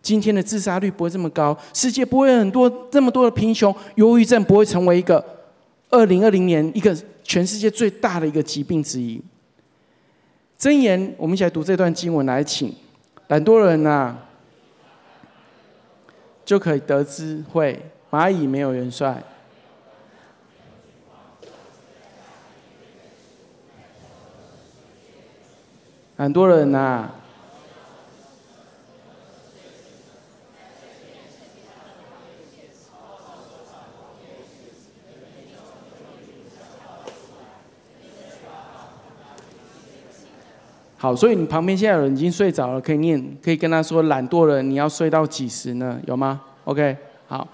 [0.02, 5.22] 今天的自杀率不会这么高，世界不会有很多这么多的贫穷，忧郁症不会成为一个
[5.90, 9.22] 二零二零年一个全世界最大的一个疾病之一。
[10.60, 12.76] 箴言，我们一起来读这段经文来，请
[13.28, 14.26] 懒惰人呐、啊，
[16.44, 17.80] 就可以得知会。
[18.10, 19.22] 蚂蚁没有元帅，
[26.16, 27.14] 懒惰人呐、啊。
[41.00, 46.02] 好，所以你旁边现在有人已经睡着了，可以念，可以跟他说：“懒惰人，你要睡到几时呢？
[46.08, 47.48] 有吗？”OK，好。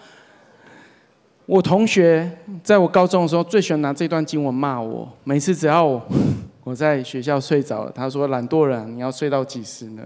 [1.45, 10.03] 我同学在我高中的时候最喜欢拿这段经文骂我，每次只要我，在学校睡着了，他说：“懒惰人，你要睡到几时呢？”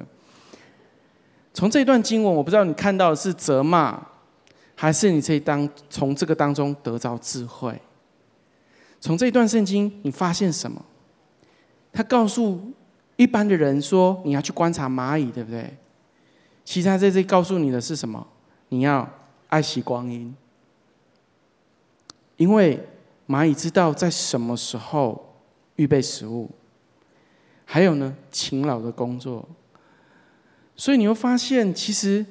[1.54, 4.02] 从这段经文，我不知道你看到的是责骂，
[4.74, 7.80] 还是你可以当从这个当中得到智慧。
[9.00, 10.84] 从这段圣经，你发现什么？
[11.94, 12.74] 他告诉。
[13.18, 15.76] 一般的人说，你要去观察蚂蚁，对不对？
[16.64, 18.26] 其实他在这里告诉你的是什么？
[18.70, 19.10] 你要
[19.50, 20.36] 爱惜光阴，
[22.36, 22.88] 因为
[23.28, 25.34] 蚂蚁知道在什么时候
[25.78, 26.50] 预备食物，
[27.66, 29.48] 还有呢，勤劳的工作。
[30.76, 32.26] 所以你会发现，其实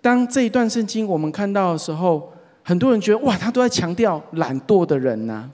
[0.00, 5.50] 当这一段圣经我们看到的时候，很多人觉得哇，他都在强调懒惰的人呐、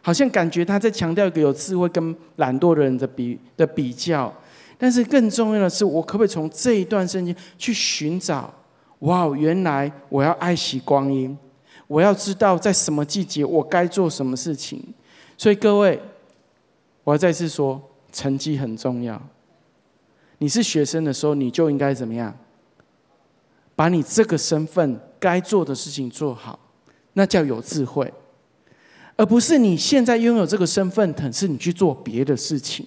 [0.00, 4.32] 好像感觉他在强调一个有智慧跟懒惰的人的比的比较，
[4.78, 8.52] 但是更重要的是，我可不可以从这一段圣经去寻找？
[9.00, 11.36] 哇，原来我要爱惜光阴，
[11.86, 14.82] 我要知道在什么季节我该做什么事情。
[15.36, 16.00] 所以各位，
[17.04, 17.80] 我要再次说，
[18.10, 19.20] 成绩很重要。
[20.38, 22.36] 你是学生的时候，你就应该怎么样？
[23.76, 26.58] 把你这个身份该做的事情做好，
[27.12, 28.12] 那叫有智慧。
[29.18, 32.86] 而不是你现在拥有这个身份，可是你去做别的事情。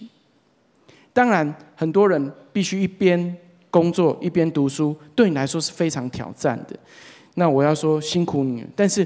[1.11, 3.35] 当然，很多人必须一边
[3.69, 6.79] 工作一边读书，对你来说是非常挑战的。
[7.33, 8.65] 那我要说辛苦你。
[8.77, 9.05] 但是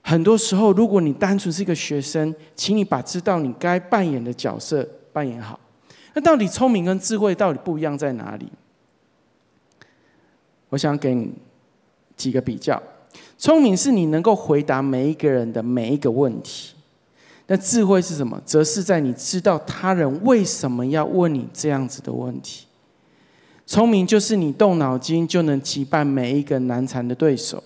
[0.00, 5.60] 很多时候，如果你单纯是一个学生，请你把知道你该扮演的角色扮演好。
[6.14, 8.48] 那到底聪明跟智慧到底不一样在哪里？
[10.70, 11.30] 我想给你
[12.16, 12.82] 几个比较。
[13.36, 16.74] 聪明是你能够回答每一个人的每一个问题，
[17.46, 18.40] 那智慧是什么？
[18.44, 22.66] 则是在你知道他人为什么要问你这样子的问题。
[23.66, 27.62] 聪明就是你动脑筋就能击败每一个难缠的对手。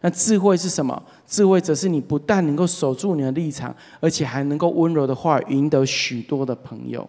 [0.00, 1.00] 那智慧是什么？
[1.26, 7.08] 智慧则是你不但能够守住你的立场，而且还能够温柔的话赢得许多的朋友。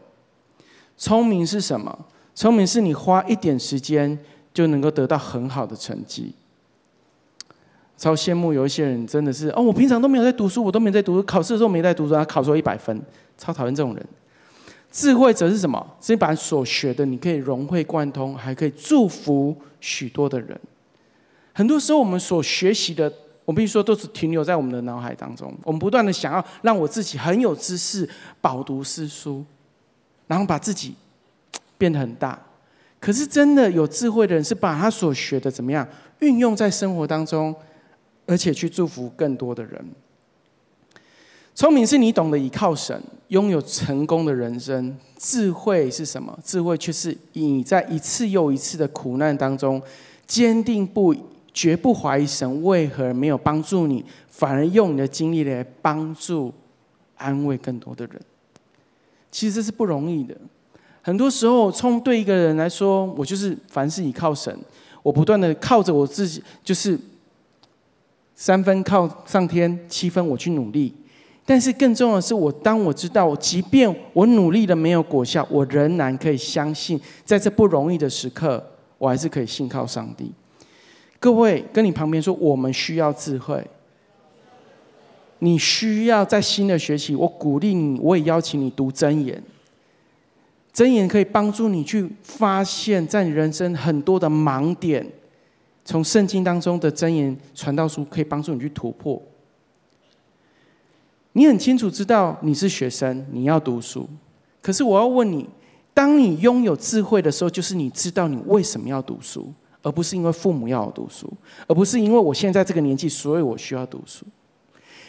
[0.98, 1.98] 聪明是什么？
[2.36, 4.18] 聪明是你花一点时间
[4.54, 6.34] 就能够得到很好的成绩。
[7.98, 13.02] 超羡慕有一些人真的是哦，我平常都没有在读书，我都没在读书，考试的时候没在读书，他考出一百分，
[13.38, 14.06] 超讨厌这种人。
[14.92, 15.84] 智慧则是什么？
[16.00, 20.60] 是你把所学的，你可以融会贯通，还可以祝福许多的人。
[21.54, 23.12] 很多时候，我们所学习的，
[23.46, 25.52] 我必须说，都是停留在我们的脑海当中。
[25.64, 28.08] 我们不断的想要让我自己很有知识，
[28.42, 29.44] 饱读诗书，
[30.28, 30.96] 然后把自己
[31.78, 32.40] 变得很大。
[33.00, 35.88] 可是，真的有智慧的人，是把他所学的怎么样
[36.20, 37.54] 运用在生活当中，
[38.26, 39.86] 而且去祝福更多的人。
[41.56, 44.98] 聪明是你懂得依靠神，拥有成功的人生。
[45.18, 46.38] 智慧是什么？
[46.44, 49.82] 智慧却是你在一次又一次的苦难当中，
[50.26, 51.20] 坚定不移。
[51.56, 56.52] 绝不怀疑神为何没有帮助你，反而用你的经历来帮助、
[57.16, 58.20] 安慰更多的人。
[59.30, 60.36] 其实这是不容易的。
[61.04, 64.58] 很多时候，从对一个人来说，我就是凡事依靠神，
[65.04, 67.00] 我不断的靠着我自己，就是
[68.36, 70.94] 三分靠上天，七分我去努力。
[71.46, 78.66] 但是更重要的是，我当我知道，即便我努力的没有果效，我仍然可以相信，在这不容易的时刻，
[78.98, 80.32] 我还是可以信靠上帝。
[81.20, 83.66] 各位，跟你旁边说，我们需要智慧。
[85.40, 89.44] 你需要在新的学习，我鼓励你，我也邀请你读箴言。
[90.74, 95.06] 箴言可以帮助你去发现，在你人生很多的盲点，
[95.86, 99.22] 从圣经当中的箴言传道书可以帮助你去突破。
[101.34, 104.08] 你很清楚知道你是学生，你要读书。
[104.62, 105.50] 可是我要问你，
[105.94, 109.54] 当你拥有智慧的时候，就是你知道你为什么要读书。
[109.86, 111.30] 而不是因为父母要我读书，
[111.68, 114.26] 而不是因为我现在这个年纪，所以我需要读书。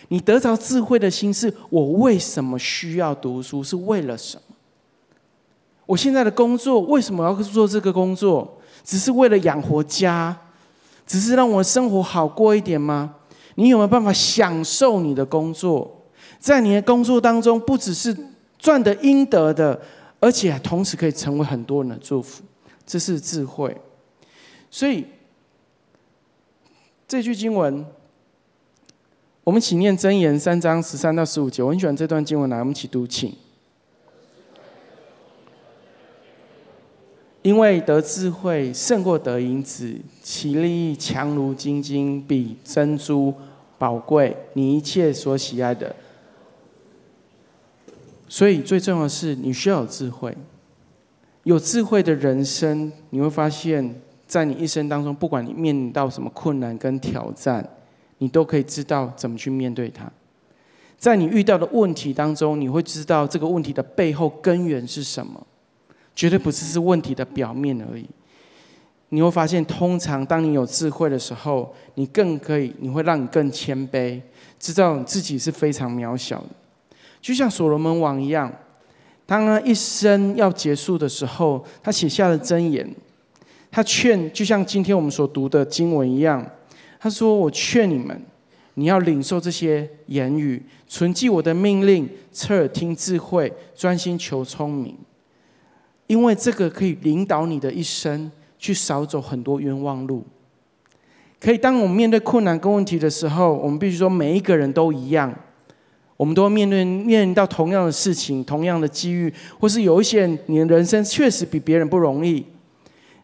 [0.08, 3.62] 你得着智慧的心是：我为什么需要读书？
[3.62, 4.56] 是为了什么？
[5.86, 8.58] 我现在的工作为什么要做这个工作？
[8.82, 10.36] 只是为了养活家，
[11.06, 13.16] 只是让我生活好过一点吗？
[13.56, 16.02] 你有没有办法享受你的工作？
[16.38, 18.16] 在你的工作当中，不只是
[18.58, 19.80] 赚得应得的，
[20.20, 22.42] 而且同时可以成为很多人的祝福。
[22.86, 23.76] 这是智慧。
[24.70, 25.06] 所以
[27.06, 27.86] 这句经文，
[29.44, 31.62] 我们请念箴言三章十三到十五节。
[31.62, 33.34] 我很喜欢这段经文，来，我们一起读，请。
[37.44, 43.32] 因为得智慧胜过得银子，其利益强如金金，比珍珠
[43.76, 44.34] 宝贵。
[44.54, 45.94] 你一切所喜爱的，
[48.26, 50.34] 所以最重要的是，你需要有智慧。
[51.42, 53.94] 有智慧的人生，你会发现。
[54.26, 57.68] 在你一生当中，不管你面临到什么困难跟挑战，
[58.18, 60.10] 你都可以知道怎么去面对它。
[60.96, 65.46] 在你遇到的问题当中，你会知道这个问题的背后根源是什么，
[66.14, 68.06] 绝对不只是问题的表面而已。
[69.10, 74.20] 你会发现，通常当你有智慧的时候，你更可以，你会让你更谦卑，
[74.58, 76.48] 知道你自己是非常渺小的。
[77.20, 78.52] 就像所罗门王一样，
[79.24, 82.88] 当他一生要结束的时候，他写下了箴言。
[83.70, 86.44] 他劝，就像今天我们所读的经文一样，
[87.00, 88.20] 他说：“我劝你们，
[88.74, 94.96] 你要领受这些言语，存记我的命令，侧耳听智慧，专心求聪明，
[96.06, 100.24] 因为这个可以领导你的一生，去少走很多冤枉路。
[101.40, 105.34] 可以，当我们面对困难跟问题的时候，我们必须说，每一个人都一样，
[106.16, 112.44] 我们都面对面临到同样的事情，同样的机遇，或是有一些人，你的人生确实比别人不容易。”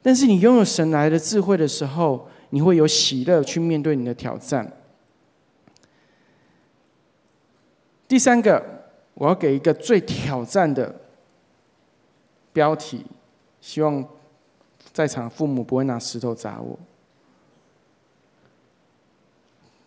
[0.02, 4.70] 但是你拥有神来的智慧的时候，你会有喜乐去面对你的挑战。
[8.08, 8.62] 第三个，
[9.14, 10.94] 我要给一个最挑战的
[12.52, 13.04] 标题，
[13.60, 14.04] 希望
[14.92, 16.78] 在场父母不会拿石头砸我。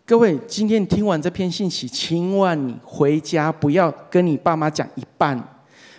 [0.06, 5.42] 各位，今天听完这篇信息，千万你回家不要跟你爸妈讲一半。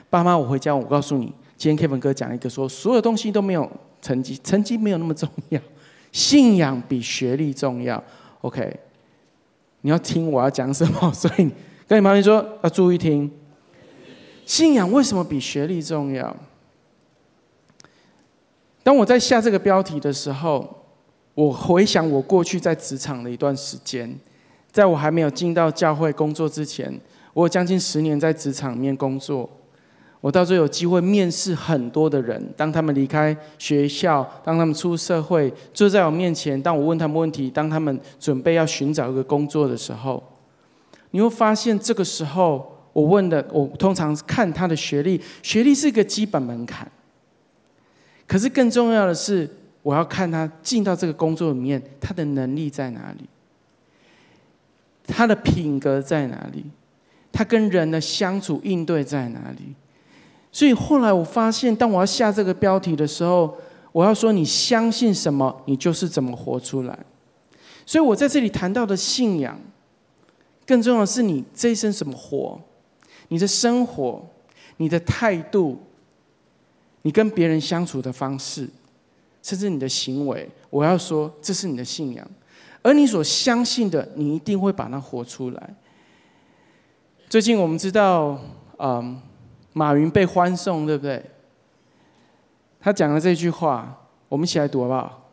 [0.10, 3.70] 爸妈，我回家，我告诉你，今天 Kevin 哥讲一个说，所有东西都没有。
[4.02, 5.60] 成绩成绩没有那么重要，
[6.12, 8.04] 信仰比学历重要。
[8.42, 8.80] OK，
[9.82, 11.50] 你要听我要讲什么，所以
[11.88, 13.32] 跟你旁边说要注意听。
[14.46, 16.38] 信仰为什么比学历重要？
[18.86, 20.64] 当我在下这个标题的时候，
[21.34, 24.16] 我回想我过去在职场的一段时间，
[24.72, 26.96] 在我还没有进到教会工作之前，
[27.34, 29.50] 我有将近十年在职场里面工作。
[30.22, 40.22] 我到最后有机会面试很多的人，当他们离开学校，当他们出社会，坐在我面前，当我问他们问题，当他们准备要寻找一个工作的时候，
[41.10, 46.88] 你会发现，这个时候我问的，我通常看他的学历，学历是一个基本门槛。
[48.28, 49.50] 可是更重要的是，
[49.84, 53.30] 我要看他进到这个工作里面，他的能力在哪里，
[55.06, 56.66] 他的品格在哪里，
[57.32, 59.76] 他跟人的相处应对在哪里。
[60.52, 63.56] 所以后来我发现，当我要下这个标题的时候，
[63.92, 66.98] 我要说你相信什么，你就是怎么活出来。
[67.86, 69.60] 所以我在这里谈到的信仰，
[70.66, 72.60] 更重要的是你这一生怎么活，
[73.28, 74.26] 你的生活，
[74.78, 75.78] 你的态度，
[77.06, 78.68] 你跟别人相处的方式，
[79.44, 82.28] 甚至你的行为，我要说这是你的信仰，
[82.82, 85.76] 而你所相信的，你一定会把它活出来。
[87.30, 88.40] 最近我们知道，
[88.80, 89.22] 嗯。
[89.78, 91.22] 马云被欢送，对不对？
[92.80, 95.30] 他讲了这句话，我们一起来读好不好？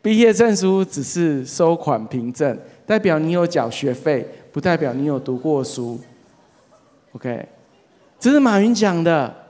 [0.00, 6.00] 毕业证书只是收款凭证，代表你有缴学费，不代表你有读过书。
[7.12, 7.46] OK，
[8.18, 9.43] 这是马云讲的。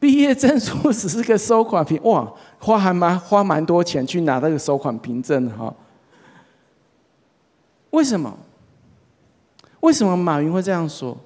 [0.00, 5.74] 毕业证书只是个收款凭，哇，花还蛮花蛮多钱去拿那个收款凭证哈。
[7.90, 8.38] 为什么？
[9.80, 11.16] 为什么马云会这样说？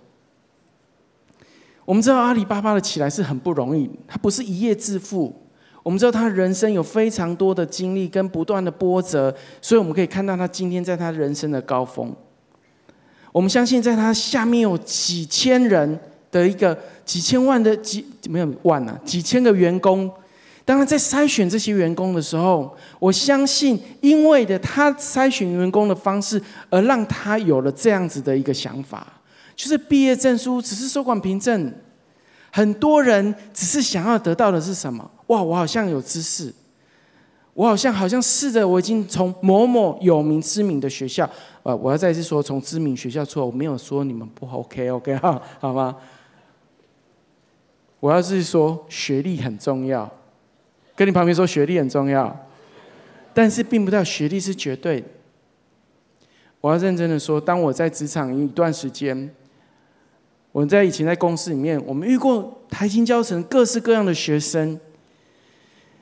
[1.84, 5.34] 我们知道阿里巴巴的起来是很不容易，他不是一夜致富。
[5.82, 12.14] 我们知道他人生有非常多的经历跟不断的波折，所以我们可以看到他今天在他人生的高峰。
[13.32, 15.98] 我们相信在他下面有几千人
[16.32, 20.10] 的一个几千万的几没有万啊，几千个员工。
[20.64, 29.06] 当他在筛选这些员工的时候，我相信因为的他筛选员工的方式，而让他有了这样子的一个想法。
[29.56, 31.74] 就是毕业证书只是收款凭证，
[32.50, 35.10] 很多人只是想要得到的是什么？
[35.26, 36.54] 哇，我好像有知识，
[37.54, 41.28] 我好像好像试着我已经从某某有名知名的学校，
[41.64, 45.96] 呃，我要再次说从知名学校出来，我没有说你们不 OK OK 哈，好吗？
[48.02, 50.10] 我要是说学历很重要，
[50.96, 52.36] 跟你旁边说学历很重要，
[53.32, 55.04] 但是并不代表学历是绝对。
[56.60, 59.32] 我要认真的说，当我在职场一段时间。
[60.50, 64.78] 我在以前在公司里面，我们遇过台清交成各式各样的学生，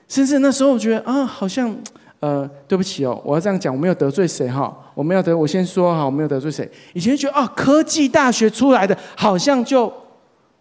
[0.09, 1.73] 甚至那时候我觉得啊，好像
[2.19, 6.69] 呃，对不起哦，我要这样讲，我没有得罪谁哈，我没有得，我先说哈，我没有得罪谁。
[6.95, 9.93] 以前觉得啊，科技大学出来的，好像就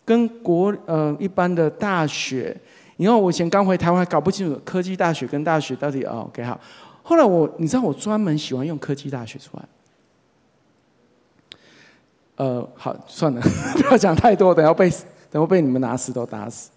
[0.09, 2.57] 跟国呃一般的大学，
[2.97, 6.59] 因为我以前刚回台湾，还搞不清楚科技大学跟大学到底哦，OK 好。
[7.03, 9.63] 后来我，你知道我专门喜欢用科技大学出来。
[12.37, 13.39] 呃，好，算了，
[13.75, 14.91] 不要讲太多，等要被
[15.29, 16.71] 等会被你们拿石头打死。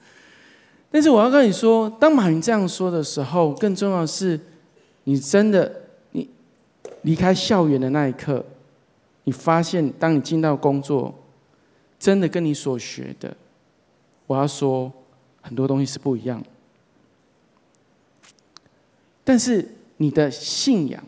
[0.91, 4.39] 但是我要跟你说，当马云这样说的时候，更重要的是，
[5.05, 5.73] 你真的
[6.11, 6.29] 你
[7.01, 8.45] 离开校园的那一刻，
[9.25, 11.15] 你发现，当你进到工作，
[12.03, 13.37] 真的跟你所学的，
[14.27, 14.93] 我要说
[15.41, 16.43] 很多东西是不一样。
[19.23, 21.01] 但是你的信仰，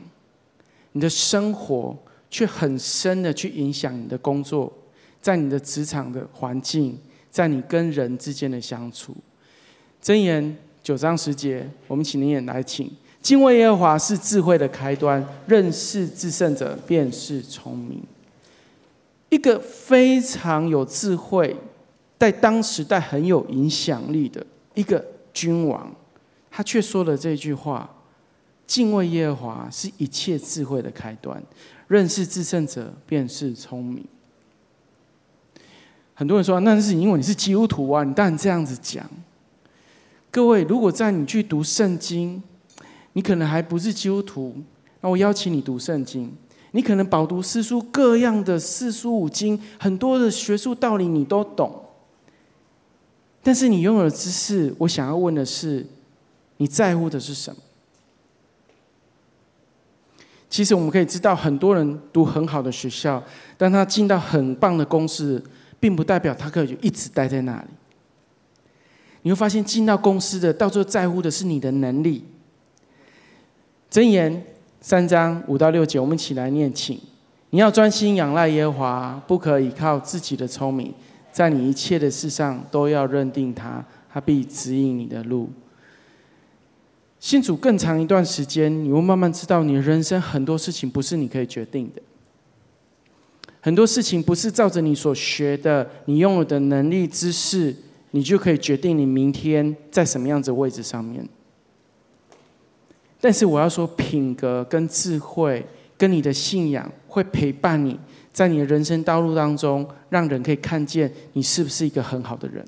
[0.93, 1.99] 你的生活。
[2.31, 4.73] 却很深的去影响你的工作，
[5.23, 6.99] 在你的职场的环境，
[7.31, 9.15] 在你跟人之间的相处。
[10.03, 12.91] 箴言九章十节，我们请您也来请。
[13.23, 18.03] 敬畏耶和华是智慧的开端，认识至圣者便是聪明。
[19.35, 21.57] 一个非常有智慧，
[22.21, 25.93] 在当时代很有影响力的一个君王，
[26.53, 27.93] 他却说了这句话：
[28.65, 31.43] 敬畏耶和华是一切智慧的开端。
[31.89, 34.05] 认识至圣者便是聪明。
[36.15, 39.05] 很多人说，那是因为你是基督徒啊，你当然这样子讲。
[40.31, 42.41] 各位，如果在你去读圣经，
[43.15, 44.55] 你可能还不是基督徒，
[45.01, 46.33] 那我邀请你读圣经。
[46.75, 51.85] 你可能饱读诗书，各样的四书五经，很多的学术道理你都懂。
[53.45, 55.87] 但是你拥有的知识，我想要问的是，
[56.57, 57.61] 你在乎的是什么？
[60.51, 63.23] 其实我们可以知道，很多人读很好的学校，
[63.57, 65.41] 但他进到很棒的公司，
[65.79, 67.69] 并不代表他可以就一直待在那里。
[69.23, 72.25] 你会发现，进到公司的，到最后在乎的是你的能力。
[73.89, 74.45] 箴言
[74.85, 77.01] 三章五到六节，我们一起来念，请
[77.49, 80.93] 你要专心仰赖耶和华，不可以靠自己的聪明，
[81.33, 83.83] 在你一切的事上都要认定他，
[84.13, 85.49] 他必指引你的路。
[87.19, 92.03] 信主更长一段时间，你会慢慢知道，你的人生很多事情不是你可以决定的。
[93.63, 97.75] 很多事情不是照着你所学的、你拥有的能力、知识，
[98.11, 101.27] 你就可以决定你明天在什么样子位置上面。
[103.25, 105.65] 但是我要说，品格跟智慧
[105.97, 107.99] 跟你的信仰会陪伴你
[108.31, 112.63] 在你的人生道路当中，让人可以看见你是不是一个很好的人。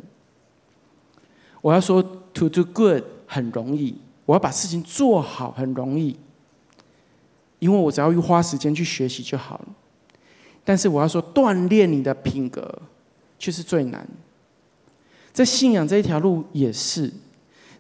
[1.61, 2.03] 我要说
[2.33, 6.19] ，to do good 很容易，我要把事情做好很容易，
[7.59, 9.67] 因为我只要花时间去学习就好了。
[10.65, 12.67] 但是我要说，锻炼你的品格
[13.39, 14.09] 却是最难。
[15.35, 17.13] 在信仰这一条路也是，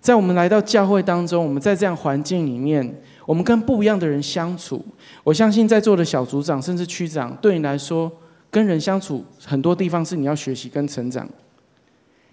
[0.06, 2.94] 在我们来到教会当中，我们在这样环境里面，
[3.26, 4.80] 我们跟不一样的人相处。
[5.24, 8.08] 我相信在座的小组长甚至区长，对你来说，
[8.48, 11.28] 跟人相处很多地方是你要学习跟成长。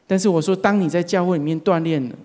[0.05, 2.15] 但是我说，当你在教会里面锻炼了，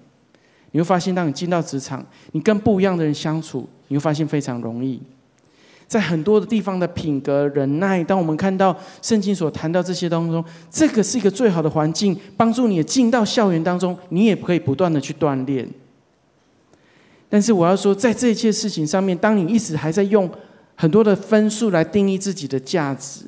[0.73, 5.01] 你会发现，当你进到职场，你跟不一样的人相处，你会发现非常容易。
[5.89, 15.67] 在很多的地方的品格、忍耐，当我们看到圣经所谈到这些当中，这个是一个最好的环境，帮助你进到校园当中，你也可以不断的去锻炼。
[17.31, 20.31] 但是我要说，在这一切事情上面，当你一直还在用
[20.75, 23.25] 很多的分数来定义自己的价值，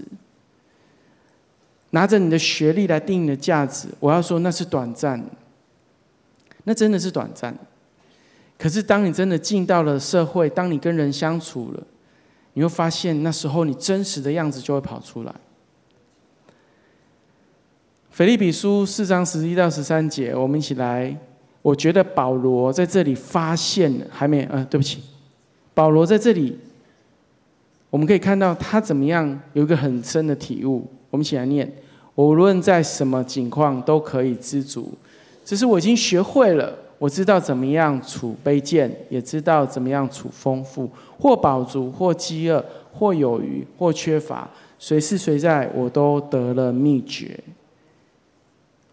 [1.91, 5.25] 拿着你的学历来定义你的价值，我要说那是短暂，
[6.65, 7.57] 那真的是短暂。
[8.59, 11.83] 可是当你真的进到了社会，当你跟人相处了，
[12.55, 15.35] 你会发现，那时候你真实的样子就会跑出来。
[18.11, 21.17] 腓立比书四章十一到十三节，我们一起来。
[21.63, 25.03] 我觉得保罗在这里发现了，还没，呃，对不起，
[25.75, 26.59] 保罗在这里，
[27.91, 30.89] 我们可以看到他怎么样有一个很深的体悟。
[31.11, 31.71] 我们一起来念：
[32.15, 34.95] 无论在什么境况都可以知足，
[35.45, 36.75] 只是我已经学会了。
[37.01, 44.47] 我知道怎么样处卑贱，也知道怎么样处丰富，或饱足，或饥饿，或有余，或缺乏，
[44.79, 47.43] 随事随在，我都得了秘诀。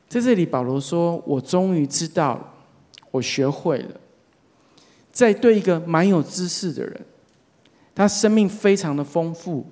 [0.07, 2.53] 在这里，保罗说：“我终于知道，
[3.11, 3.99] 我学会了。”
[5.11, 7.01] 在对一个蛮有知识的人，
[7.93, 9.65] 他生命非常的丰富，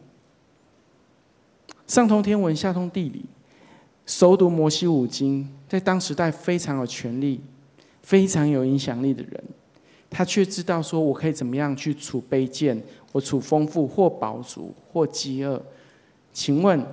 [1.88, 3.23] 上通天文，下通地理，
[4.05, 7.39] 熟读摩西五经，在当时代非常有权力。
[8.05, 9.43] 非常有影响力的人，
[10.11, 12.79] 他却知道说：“我可以怎么样去处卑贱，
[13.11, 15.59] 我处丰富，或饱足，或饥饿。”
[16.31, 16.85] 请问，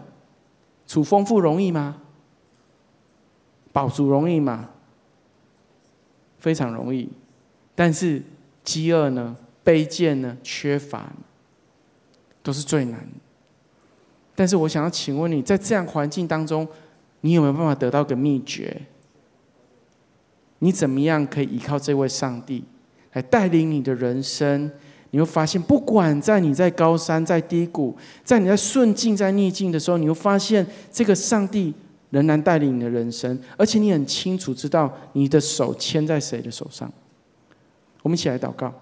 [0.87, 2.01] 处丰富容易吗？
[3.73, 4.71] 饱足容易吗？
[6.39, 7.11] 非常容易。
[7.75, 8.23] 但是
[8.65, 9.37] 饥饿呢？
[9.63, 10.35] 卑贱呢？
[10.43, 11.13] 缺乏，
[12.43, 13.07] 都是最难。
[14.35, 16.67] 但是我想要请问你在这样环境当中，
[17.21, 18.81] 你有没有办法得到个秘诀？
[20.63, 22.63] 你怎么样可以依靠这位上帝
[23.15, 24.71] 来带领你的人生？
[25.11, 31.75] 你会发现，不管在你在高山、在低谷、在你在顺境、在逆境的时候，你会发现这个上帝
[32.11, 36.91] 仍然带领你的人生，而且你很清楚知道你的手牵在谁的手上。
[38.03, 38.73] 我们一起来祷告。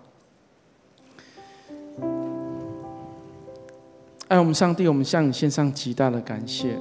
[4.28, 6.76] 爱我们上帝，我们向你献上极大的感谢。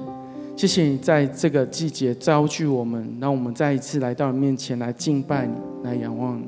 [0.60, 6.44] 谢谢你在这个季节召聚我们，让我们再一次来到你面前来敬拜你，来仰望你。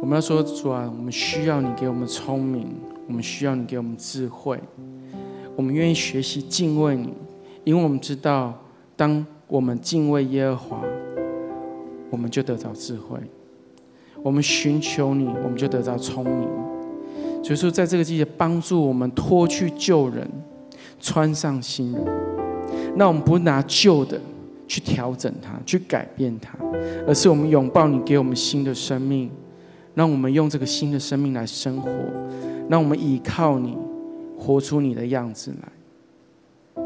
[0.00, 2.68] 我们要说主啊，我们需要你给我们聪明，
[3.08, 4.60] 我们需要你给我们智慧，
[5.56, 7.12] 我们愿意学习敬畏你，
[7.64, 8.54] 因为我们知道，
[8.94, 10.80] 当我们敬畏耶和华，
[12.10, 13.18] 我们就得着智慧；
[14.22, 16.73] 我们寻求你，我们就得着聪明。
[17.44, 20.26] 所以说，在这个季节，帮助我们脱去旧人，
[20.98, 22.02] 穿上新人。
[22.96, 24.18] 那我们不拿旧的
[24.66, 26.56] 去调整它，去改变它，
[27.06, 29.30] 而是我们拥抱你给我们新的生命，
[29.94, 31.90] 让我们用这个新的生命来生活，
[32.70, 33.76] 让我们依靠你，
[34.38, 36.82] 活出你的样子来。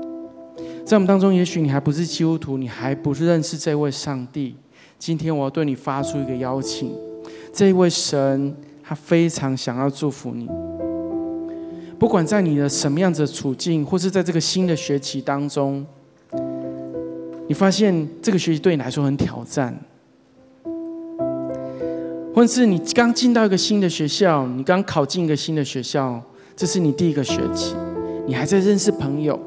[0.84, 4.56] 在我们当中，也许你还不是基督徒，你还不是认识这位上帝。
[4.98, 6.90] 今天我要对你发出一个邀请，
[7.52, 8.56] 这位神。
[8.88, 10.48] 他非常想要祝福你，
[11.98, 15.84] 不管在你的什么样子的处境，或是在这个新的学期当中，
[17.46, 19.78] 你发现这个学习对你来说很挑战，
[22.34, 26.22] 或是你刚进到一个新的学校，你刚考进一个新的学校，
[26.56, 27.74] 这是你第一个学期，
[28.26, 29.38] 你还在认识朋友，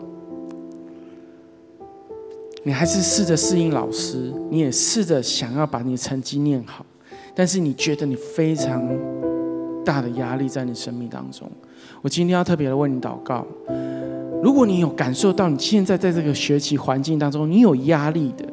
[2.61, 6.85] 你还是试着适应老师，你也试着想要把你的成绩念好，
[7.33, 8.87] 但是你觉得你非常。
[9.83, 11.49] 大的压力在你生命当中，
[12.01, 13.45] 我今天要特别的为你祷告。
[14.43, 18.45] 如果你有感受到你现在在这个学习环境当中，你有压力的，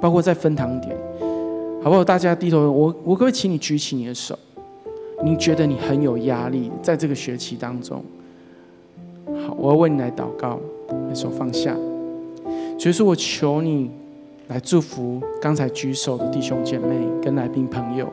[0.00, 0.96] 包括在分堂点，
[1.82, 2.02] 好不好？
[2.02, 4.38] 大家低头，我我可不可以请你举起你的手？
[5.24, 8.02] 你觉得你很有压力，在这个学期当中。
[9.26, 10.58] 好，我要为你来祷告，
[10.88, 11.76] 把手放下。
[12.78, 13.90] 所以说我求你
[14.46, 18.08] 来祝福刚才举手的弟兄姐妹跟来宾朋友，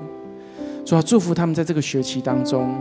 [0.85, 2.73] 主要祝福他们在这个学期当中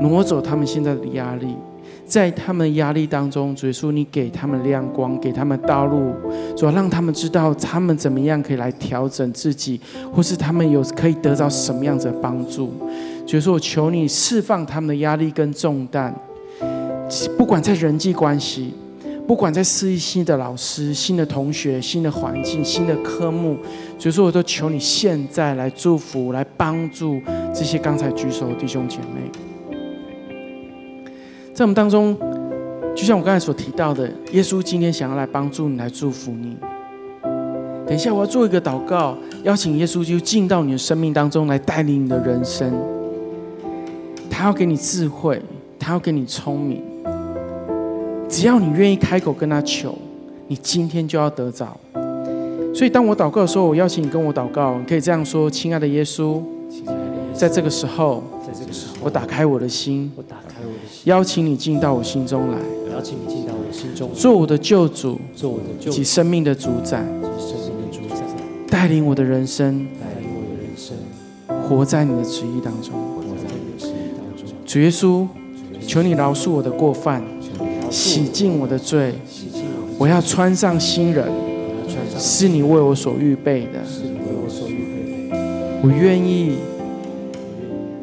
[0.00, 1.56] 挪走他们现在的压力。
[2.04, 6.12] 在他们压力当中，主耶稣，你给他们亮光，给他们道路，
[6.56, 9.80] 主要让他们知道他们怎么样可以来调整自己，
[10.12, 12.72] 或是他们有可以得到什么样子的帮助。
[13.26, 16.14] 主耶稣，我求你释放他们的压力跟重担，
[17.38, 18.74] 不管在人际关系，
[19.26, 23.56] 不管在私新的老师、新的同学、新的环境、新的科目，
[23.98, 27.20] 所以说，我都求你现在来祝福、来帮助
[27.54, 29.30] 这些刚才举手的弟兄姐妹。
[31.54, 32.16] 在我们当中，
[32.94, 36.56] 就像我刚才所提到的，耶稣今天想要来帮助你，来祝福你。
[37.86, 42.72] 等一下，我要做一个祷告，邀请耶稣就进到你的生命当中来带领你的人生。
[44.28, 45.40] 他要给你智慧，
[45.78, 46.82] 他要给你聪明。
[48.32, 49.94] 只要你愿意开口跟他求，
[50.48, 51.78] 你今天就要得着。
[52.74, 56.40] 所以，当我祷告的时候，我邀请你跟我祷告，你可以这样说：“亲爱的耶稣，
[57.34, 58.22] 在这个时候，
[59.02, 60.10] 我打开我的心。”
[61.04, 62.56] 邀请你进到我心中来，
[62.94, 67.00] 邀请你进到我心中，做我的救主，做我的救，及生命的主宰，
[67.38, 68.24] 生命的主宰，
[68.66, 70.96] 带领我的人生，带领我的人生，
[71.68, 74.56] 活在你的旨意当中，活在你的旨意当中。
[74.64, 75.26] 主耶稣，
[75.86, 77.22] 求你饶恕我的过犯，
[77.92, 79.14] 洗净我的罪，
[79.98, 81.30] 我要穿上新人，
[82.18, 83.80] 是你为我所预备的。
[85.82, 86.56] 我愿意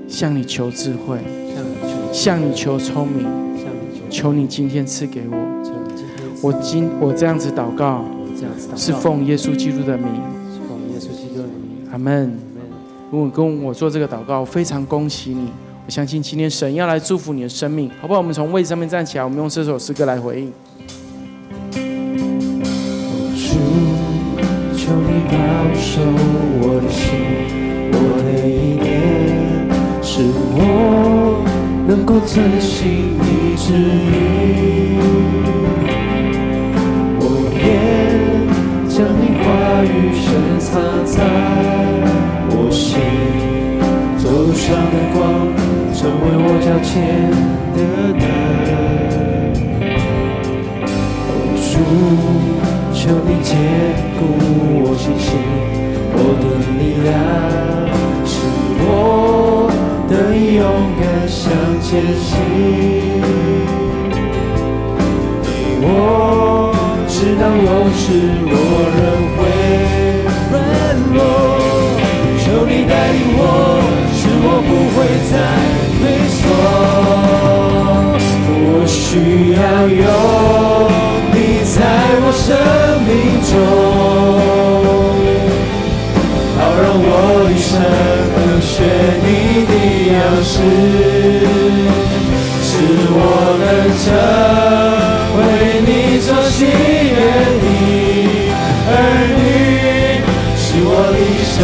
[0.08, 1.18] 向你求智慧。
[2.12, 3.28] 向你求聪明，
[4.10, 5.38] 求你今天赐给我。
[6.42, 8.04] 我今我这样子祷告，
[8.76, 10.08] 是奉耶稣基督的名。
[11.92, 12.34] 阿门。
[13.12, 15.50] 如果跟我做这个祷告，非常恭喜你。
[15.90, 18.20] 我相信今天神要来祝福你的生命，好不好？
[18.20, 20.54] 我们从位置上面站起来，我们用这首诗歌来回应。
[23.34, 23.58] 主，
[24.78, 25.34] 求你保
[25.74, 26.00] 守
[26.62, 27.10] 我的心，
[27.92, 28.88] 我的意念
[30.04, 30.22] 是
[30.54, 31.44] 我。
[31.88, 34.94] 能够遵行你旨意，
[37.18, 37.66] 我愿
[38.88, 39.50] 将你话
[39.84, 40.30] 语深
[40.60, 40.70] 藏
[41.04, 41.18] 在
[42.52, 43.02] 我心，
[44.20, 45.49] 做路上的光，
[46.00, 46.96] 成为我脚前
[47.76, 47.78] 的
[48.16, 48.24] 灯。
[51.60, 51.76] 主，
[52.94, 53.52] 求你坚
[54.18, 54.20] 固
[54.80, 55.28] 我信心，
[56.14, 56.44] 我的
[56.80, 57.12] 力量
[58.24, 58.32] 是
[58.80, 58.88] 我
[60.08, 60.64] 得以勇
[61.02, 62.32] 敢向前行，
[65.44, 65.46] 你
[65.84, 66.72] 我
[67.10, 68.08] 直到永世，
[68.48, 68.56] 我
[68.96, 68.98] 仍
[69.36, 69.40] 会
[70.50, 70.56] 软
[71.12, 71.20] 弱。
[72.40, 73.44] 求你带领我，
[74.16, 74.98] 使我不会
[75.30, 75.36] 再
[79.10, 79.58] 需要
[79.90, 80.06] 有
[81.34, 81.36] 你
[81.66, 81.76] 在
[82.22, 82.46] 我生
[83.08, 83.10] 命
[83.50, 83.52] 中，
[86.56, 87.10] 好让我
[87.50, 87.74] 一生
[88.36, 88.70] 能学
[89.26, 89.28] 你
[89.66, 89.74] 的
[90.14, 90.54] 样式。
[92.62, 92.70] 使
[93.10, 93.18] 我
[93.58, 93.66] 能
[93.98, 94.08] 成
[95.40, 95.42] 为
[95.88, 95.90] 你
[96.22, 97.18] 所喜悦
[97.64, 97.66] 的
[98.92, 98.94] 儿
[99.40, 99.42] 女，
[100.56, 101.18] 使我的
[101.50, 101.58] 生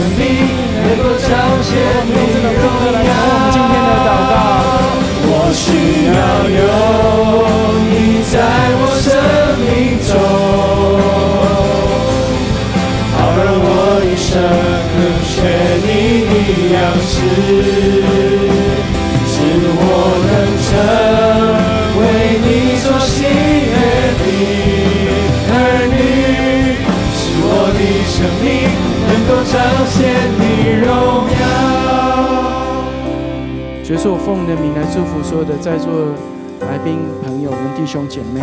[17.35, 17.41] 是
[19.27, 19.35] 是
[19.77, 19.83] 我
[20.25, 20.31] 能
[20.63, 20.67] 成
[21.99, 22.01] 为
[22.39, 22.47] 你
[22.79, 23.13] 所喜
[23.69, 23.75] 悦
[24.19, 24.23] 的
[25.51, 25.53] 儿
[25.91, 25.93] 女
[27.13, 28.47] 是我的生命
[29.07, 29.53] 能够彰
[29.91, 29.95] 显
[30.39, 30.43] 你
[30.79, 30.87] 荣
[31.39, 31.43] 耀。
[33.83, 36.15] 学术我奉你的名来祝福所有的在座
[36.61, 38.39] 来宾朋友们弟兄姐妹。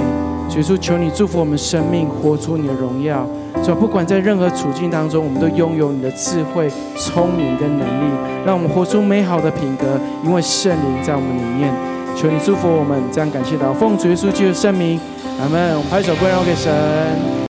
[0.51, 3.27] 学术求你祝福我们生命活出你的荣耀。
[3.63, 8.13] 所以不管在任何处境当中，我们都拥有你的智慧、聪明跟能力，
[8.45, 9.87] 让我们活出美好的品格。
[10.25, 11.73] 因为圣灵在我们里面。
[12.15, 15.01] 求你祝福我们，这样感谢祷告，奉主耶稣基督的圣名，
[15.41, 15.75] 阿门。
[15.77, 17.33] 我们拍手归荣耀给神。